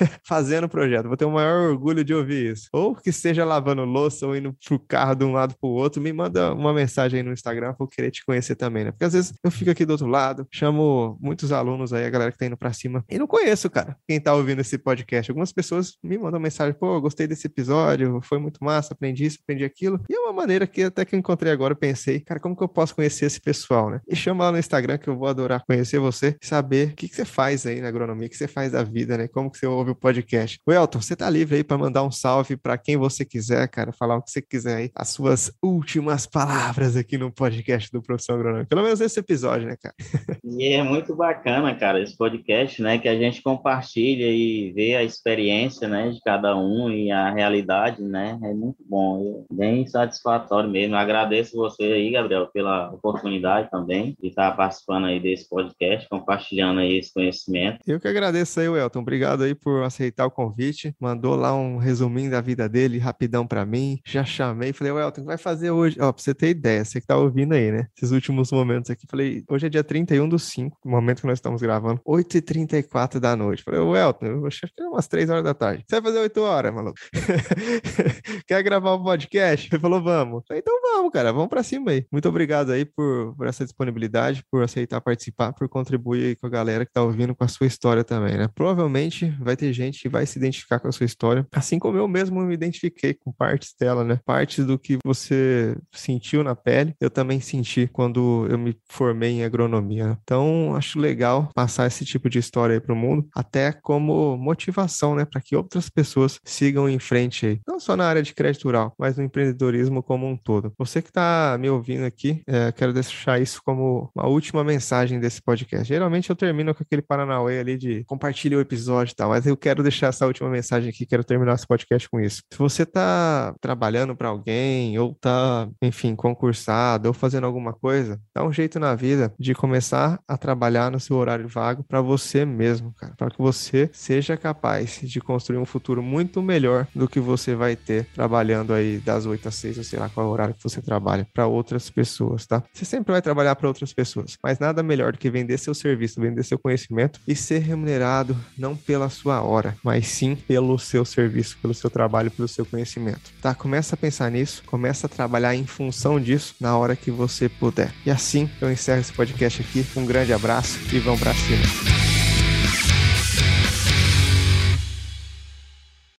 fazendo 0.26 0.68
projeto. 0.68 1.08
Vou 1.08 1.16
ter 1.16 1.24
o 1.24 1.30
maior 1.30 1.70
orgulho 1.70 2.04
de 2.04 2.14
ouvir 2.14 2.52
isso. 2.52 2.68
Ou 2.72 2.94
que 2.94 3.10
esteja 3.10 3.44
lavando 3.44 3.84
louça 3.84 4.26
ou 4.26 4.36
indo 4.36 4.54
pro 4.64 4.78
carro 4.78 5.14
de 5.14 5.24
um 5.24 5.32
lado 5.32 5.54
pro 5.60 5.70
outro, 5.70 6.00
me 6.00 6.12
manda 6.12 6.52
uma 6.52 6.72
mensagem 6.72 7.20
aí 7.20 7.22
no 7.24 7.32
Instagram, 7.32 7.74
vou 7.78 7.88
querer 7.88 8.10
te 8.10 8.24
conhecer 8.24 8.56
também, 8.56 8.84
né? 8.84 8.90
Porque 8.92 9.04
às 9.04 9.12
vezes 9.12 9.32
eu 9.42 9.50
fico 9.50 9.70
aqui 9.70 9.84
do 9.84 9.92
outro 9.92 10.06
lado, 10.06 10.46
chamo 10.52 11.16
muitos 11.20 11.52
alunos 11.52 11.92
aí, 11.92 12.04
a 12.04 12.10
galera 12.10 12.32
que 12.32 12.38
tá 12.38 12.46
indo 12.46 12.56
pra 12.56 12.72
cima, 12.72 13.04
e 13.08 13.18
não 13.18 13.26
conheço, 13.26 13.70
cara, 13.70 13.96
quem 14.06 14.20
tá 14.20 14.34
ouvindo 14.34 14.60
esse 14.60 14.78
podcast. 14.78 15.30
Algumas 15.30 15.52
pessoas 15.52 15.96
me 16.02 16.18
mandam 16.18 16.40
mensagem, 16.40 16.74
pô, 16.74 17.00
gostei 17.00 17.26
desse 17.26 17.46
episódio, 17.46 18.20
foi 18.22 18.38
muito 18.38 18.62
massa, 18.62 18.94
aprendi 18.94 19.24
isso, 19.24 19.38
aprendi 19.42 19.64
aquilo. 19.64 20.00
E 20.08 20.14
é 20.14 20.18
uma 20.18 20.32
maneira 20.32 20.66
que 20.66 20.82
até 20.82 21.04
que 21.04 21.14
eu 21.14 21.18
encontrei 21.18 21.52
agora, 21.52 21.74
pensei, 21.74 22.20
cara, 22.20 22.40
como 22.40 22.56
que 22.56 22.62
eu 22.62 22.68
posso 22.68 22.94
conhecer 22.94 23.26
esse 23.26 23.40
pessoal, 23.40 23.90
né? 23.90 24.00
E 24.08 24.16
chama 24.16 24.44
lá 24.44 24.52
no 24.52 24.58
Instagram 24.58 24.98
que 24.98 25.08
eu 25.08 25.16
vou 25.16 25.28
adorar 25.28 25.64
conhecer 25.66 25.98
você, 25.98 26.36
saber 26.42 26.90
o 26.90 26.96
que, 26.96 27.08
que 27.08 27.14
você 27.14 27.24
faz 27.24 27.66
aí 27.66 27.80
na 27.80 27.88
agronomia, 27.88 28.26
o 28.26 28.30
que 28.30 28.36
você 28.36 28.48
faz 28.48 28.72
da 28.72 28.82
vida, 28.82 28.97
né? 29.06 29.28
Como 29.28 29.50
que 29.50 29.58
você 29.58 29.66
ouve 29.66 29.90
o 29.90 29.94
podcast. 29.94 30.60
O 30.66 30.72
Elton, 30.72 31.00
você 31.00 31.14
tá 31.14 31.28
livre 31.28 31.56
aí 31.56 31.64
para 31.64 31.78
mandar 31.78 32.02
um 32.02 32.10
salve 32.10 32.56
para 32.56 32.76
quem 32.78 32.96
você 32.96 33.24
quiser, 33.24 33.68
cara, 33.68 33.92
falar 33.92 34.16
o 34.16 34.22
que 34.22 34.30
você 34.30 34.42
quiser 34.42 34.76
aí, 34.76 34.90
as 34.94 35.08
suas 35.08 35.50
últimas 35.62 36.26
palavras 36.26 36.96
aqui 36.96 37.18
no 37.18 37.32
podcast 37.32 37.90
do 37.90 38.02
Profissão 38.02 38.36
Agronômica. 38.36 38.68
Pelo 38.68 38.82
menos 38.82 39.00
esse 39.00 39.18
episódio, 39.20 39.68
né, 39.68 39.76
cara? 39.76 39.94
E 40.56 40.72
é 40.72 40.82
muito 40.82 41.14
bacana, 41.14 41.74
cara, 41.74 42.00
esse 42.00 42.16
podcast, 42.16 42.80
né, 42.82 42.98
que 42.98 43.08
a 43.08 43.16
gente 43.16 43.42
compartilha 43.42 44.26
e 44.30 44.72
vê 44.72 44.96
a 44.96 45.02
experiência, 45.02 45.88
né, 45.88 46.10
de 46.10 46.20
cada 46.20 46.56
um 46.56 46.90
e 46.90 47.10
a 47.10 47.30
realidade, 47.30 48.02
né, 48.02 48.38
é 48.42 48.52
muito 48.54 48.82
bom, 48.88 49.44
é 49.50 49.54
bem 49.54 49.86
satisfatório 49.86 50.70
mesmo. 50.70 50.96
agradeço 50.96 51.56
você 51.56 51.84
aí, 51.84 52.10
Gabriel, 52.10 52.48
pela 52.52 52.90
oportunidade 52.90 53.70
também 53.70 54.16
de 54.20 54.28
estar 54.28 54.52
participando 54.56 55.06
aí 55.06 55.20
desse 55.20 55.48
podcast, 55.48 56.08
compartilhando 56.08 56.80
aí 56.80 56.98
esse 56.98 57.12
conhecimento. 57.12 57.78
Eu 57.86 58.00
que 58.00 58.08
agradeço 58.08 58.60
aí, 58.60 58.68
Welton. 58.68 59.00
Obrigado 59.00 59.42
aí 59.42 59.54
por 59.54 59.82
aceitar 59.82 60.26
o 60.26 60.30
convite. 60.30 60.94
Mandou 61.00 61.34
lá 61.36 61.54
um 61.54 61.76
resuminho 61.76 62.30
da 62.30 62.40
vida 62.40 62.68
dele 62.68 62.98
rapidão 62.98 63.46
para 63.46 63.64
mim. 63.66 63.98
Já 64.04 64.24
chamei, 64.24 64.72
falei, 64.72 64.92
Welton, 64.92 65.20
o 65.20 65.24
que 65.24 65.28
vai 65.28 65.38
fazer 65.38 65.70
hoje? 65.70 65.96
Ó, 66.00 66.12
pra 66.12 66.22
você 66.22 66.34
ter 66.34 66.50
ideia, 66.50 66.84
você 66.84 67.00
que 67.00 67.06
tá 67.06 67.16
ouvindo 67.16 67.54
aí, 67.54 67.70
né? 67.70 67.86
Esses 67.96 68.10
últimos 68.10 68.50
momentos 68.52 68.90
aqui. 68.90 69.06
Falei, 69.08 69.44
hoje 69.48 69.66
é 69.66 69.68
dia 69.68 69.84
31 69.84 70.28
do 70.28 70.37
5, 70.38 70.76
momento 70.84 71.20
que 71.20 71.26
nós 71.26 71.38
estamos 71.38 71.60
gravando, 71.60 72.00
8h34 72.06 73.18
da 73.18 73.34
noite. 73.36 73.62
Falei, 73.62 73.80
Welton, 73.80 74.26
eu 74.26 74.46
acho 74.46 74.60
que 74.60 74.82
é 74.82 74.86
umas 74.86 75.06
3 75.08 75.30
horas 75.30 75.44
da 75.44 75.54
tarde. 75.54 75.84
Você 75.88 76.00
vai 76.00 76.12
fazer 76.12 76.22
8 76.22 76.40
horas, 76.40 76.74
maluco? 76.74 76.98
Quer 78.46 78.62
gravar 78.62 78.94
um 78.94 79.02
podcast? 79.02 79.68
Ele 79.72 79.80
falou, 79.80 80.02
vamos. 80.02 80.44
Falei, 80.46 80.60
então 80.60 80.80
vamos, 80.80 81.12
cara, 81.12 81.32
vamos 81.32 81.48
para 81.48 81.62
cima 81.62 81.90
aí. 81.90 82.06
Muito 82.10 82.28
obrigado 82.28 82.70
aí 82.72 82.84
por, 82.84 83.34
por 83.36 83.46
essa 83.46 83.64
disponibilidade, 83.64 84.44
por 84.50 84.62
aceitar 84.62 85.00
participar, 85.00 85.52
por 85.52 85.68
contribuir 85.68 86.36
com 86.36 86.46
a 86.46 86.50
galera 86.50 86.84
que 86.84 86.92
tá 86.92 87.02
ouvindo 87.02 87.34
com 87.34 87.44
a 87.44 87.48
sua 87.48 87.66
história 87.66 88.04
também, 88.04 88.36
né? 88.36 88.48
Provavelmente 88.54 89.30
vai 89.40 89.56
ter 89.56 89.72
gente 89.72 90.02
que 90.02 90.08
vai 90.08 90.26
se 90.26 90.38
identificar 90.38 90.78
com 90.78 90.88
a 90.88 90.92
sua 90.92 91.06
história, 91.06 91.46
assim 91.52 91.78
como 91.78 91.98
eu 91.98 92.08
mesmo 92.08 92.40
me 92.40 92.54
identifiquei 92.54 93.14
com 93.14 93.32
partes 93.32 93.74
dela, 93.78 94.04
né? 94.04 94.20
Partes 94.24 94.64
do 94.64 94.78
que 94.78 94.98
você 95.04 95.76
sentiu 95.92 96.42
na 96.42 96.54
pele, 96.54 96.94
eu 97.00 97.10
também 97.10 97.40
senti 97.40 97.88
quando 97.92 98.46
eu 98.50 98.58
me 98.58 98.76
formei 98.88 99.30
em 99.30 99.44
agronomia. 99.44 100.18
Então, 100.28 100.76
acho 100.76 101.00
legal 101.00 101.48
passar 101.54 101.86
esse 101.86 102.04
tipo 102.04 102.28
de 102.28 102.38
história 102.38 102.74
aí 102.74 102.80
pro 102.80 102.94
mundo, 102.94 103.26
até 103.34 103.72
como 103.72 104.36
motivação, 104.36 105.14
né, 105.14 105.24
para 105.24 105.40
que 105.40 105.56
outras 105.56 105.88
pessoas 105.88 106.38
sigam 106.44 106.86
em 106.86 106.98
frente 106.98 107.46
aí, 107.46 107.60
não 107.66 107.80
só 107.80 107.96
na 107.96 108.06
área 108.06 108.22
de 108.22 108.34
crédito 108.34 108.64
rural, 108.64 108.94
mas 108.98 109.16
no 109.16 109.22
empreendedorismo 109.24 110.02
como 110.02 110.26
um 110.26 110.36
todo. 110.36 110.70
Você 110.76 111.00
que 111.00 111.08
está 111.08 111.56
me 111.58 111.70
ouvindo 111.70 112.04
aqui, 112.04 112.42
é, 112.46 112.70
quero 112.72 112.92
deixar 112.92 113.40
isso 113.40 113.62
como 113.64 114.10
uma 114.14 114.26
última 114.26 114.62
mensagem 114.62 115.18
desse 115.18 115.40
podcast. 115.40 115.88
Geralmente 115.88 116.28
eu 116.28 116.36
termino 116.36 116.74
com 116.74 116.82
aquele 116.82 117.00
Paranauê 117.00 117.60
ali 117.60 117.78
de 117.78 118.04
compartilhe 118.04 118.54
o 118.54 118.60
episódio 118.60 119.12
e 119.12 119.16
tal, 119.16 119.30
mas 119.30 119.46
eu 119.46 119.56
quero 119.56 119.82
deixar 119.82 120.08
essa 120.08 120.26
última 120.26 120.50
mensagem 120.50 120.90
aqui, 120.90 121.06
quero 121.06 121.24
terminar 121.24 121.54
esse 121.54 121.66
podcast 121.66 122.06
com 122.06 122.20
isso. 122.20 122.42
Se 122.52 122.58
você 122.58 122.82
está 122.82 123.54
trabalhando 123.62 124.14
para 124.14 124.28
alguém, 124.28 124.98
ou 124.98 125.12
está, 125.12 125.66
enfim, 125.80 126.14
concursado, 126.14 127.08
ou 127.08 127.14
fazendo 127.14 127.46
alguma 127.46 127.72
coisa, 127.72 128.20
dá 128.34 128.44
um 128.44 128.52
jeito 128.52 128.78
na 128.78 128.94
vida 128.94 129.32
de 129.38 129.54
começar 129.54 130.17
a 130.26 130.36
trabalhar 130.36 130.90
no 130.90 131.00
seu 131.00 131.16
horário 131.16 131.48
vago 131.48 131.82
para 131.82 132.00
você 132.00 132.44
mesmo, 132.44 132.92
cara, 132.92 133.14
para 133.16 133.30
que 133.30 133.38
você 133.38 133.90
seja 133.92 134.36
capaz 134.36 135.00
de 135.02 135.20
construir 135.20 135.58
um 135.58 135.64
futuro 135.64 136.02
muito 136.02 136.42
melhor 136.42 136.86
do 136.94 137.08
que 137.08 137.20
você 137.20 137.54
vai 137.54 137.76
ter 137.76 138.06
trabalhando 138.14 138.72
aí 138.72 138.98
das 138.98 139.26
8 139.26 139.48
às 139.48 139.54
6, 139.54 139.78
ou 139.78 139.84
sei 139.84 139.98
lá 139.98 140.08
qual 140.08 140.26
é 140.26 140.28
o 140.28 140.32
horário 140.32 140.54
que 140.54 140.62
você 140.62 140.80
trabalha, 140.80 141.26
para 141.32 141.46
outras 141.46 141.90
pessoas, 141.90 142.46
tá? 142.46 142.62
Você 142.72 142.84
sempre 142.84 143.12
vai 143.12 143.22
trabalhar 143.22 143.54
para 143.56 143.68
outras 143.68 143.92
pessoas, 143.92 144.36
mas 144.42 144.58
nada 144.58 144.82
melhor 144.82 145.12
do 145.12 145.18
que 145.18 145.30
vender 145.30 145.58
seu 145.58 145.74
serviço, 145.74 146.20
vender 146.20 146.42
seu 146.44 146.58
conhecimento 146.58 147.20
e 147.26 147.34
ser 147.34 147.60
remunerado 147.60 148.36
não 148.56 148.76
pela 148.76 149.08
sua 149.08 149.42
hora, 149.42 149.76
mas 149.82 150.08
sim 150.08 150.34
pelo 150.34 150.78
seu 150.78 151.04
serviço, 151.04 151.58
pelo 151.60 151.74
seu 151.74 151.90
trabalho, 151.90 152.30
pelo 152.30 152.48
seu 152.48 152.64
conhecimento, 152.64 153.30
tá? 153.40 153.54
Começa 153.54 153.94
a 153.94 153.98
pensar 153.98 154.30
nisso, 154.30 154.62
começa 154.66 155.06
a 155.06 155.10
trabalhar 155.10 155.54
em 155.54 155.66
função 155.66 156.20
disso 156.20 156.54
na 156.60 156.76
hora 156.76 156.96
que 156.96 157.10
você 157.10 157.48
puder. 157.48 157.92
E 158.04 158.10
assim 158.10 158.48
eu 158.60 158.70
encerro 158.70 159.00
esse 159.00 159.12
podcast 159.12 159.62
aqui. 159.62 159.86
Um 159.96 160.06
grande 160.08 160.32
abraço 160.32 160.78
e 160.92 160.98
vão 160.98 161.16
para 161.16 161.34
cima. 161.34 162.07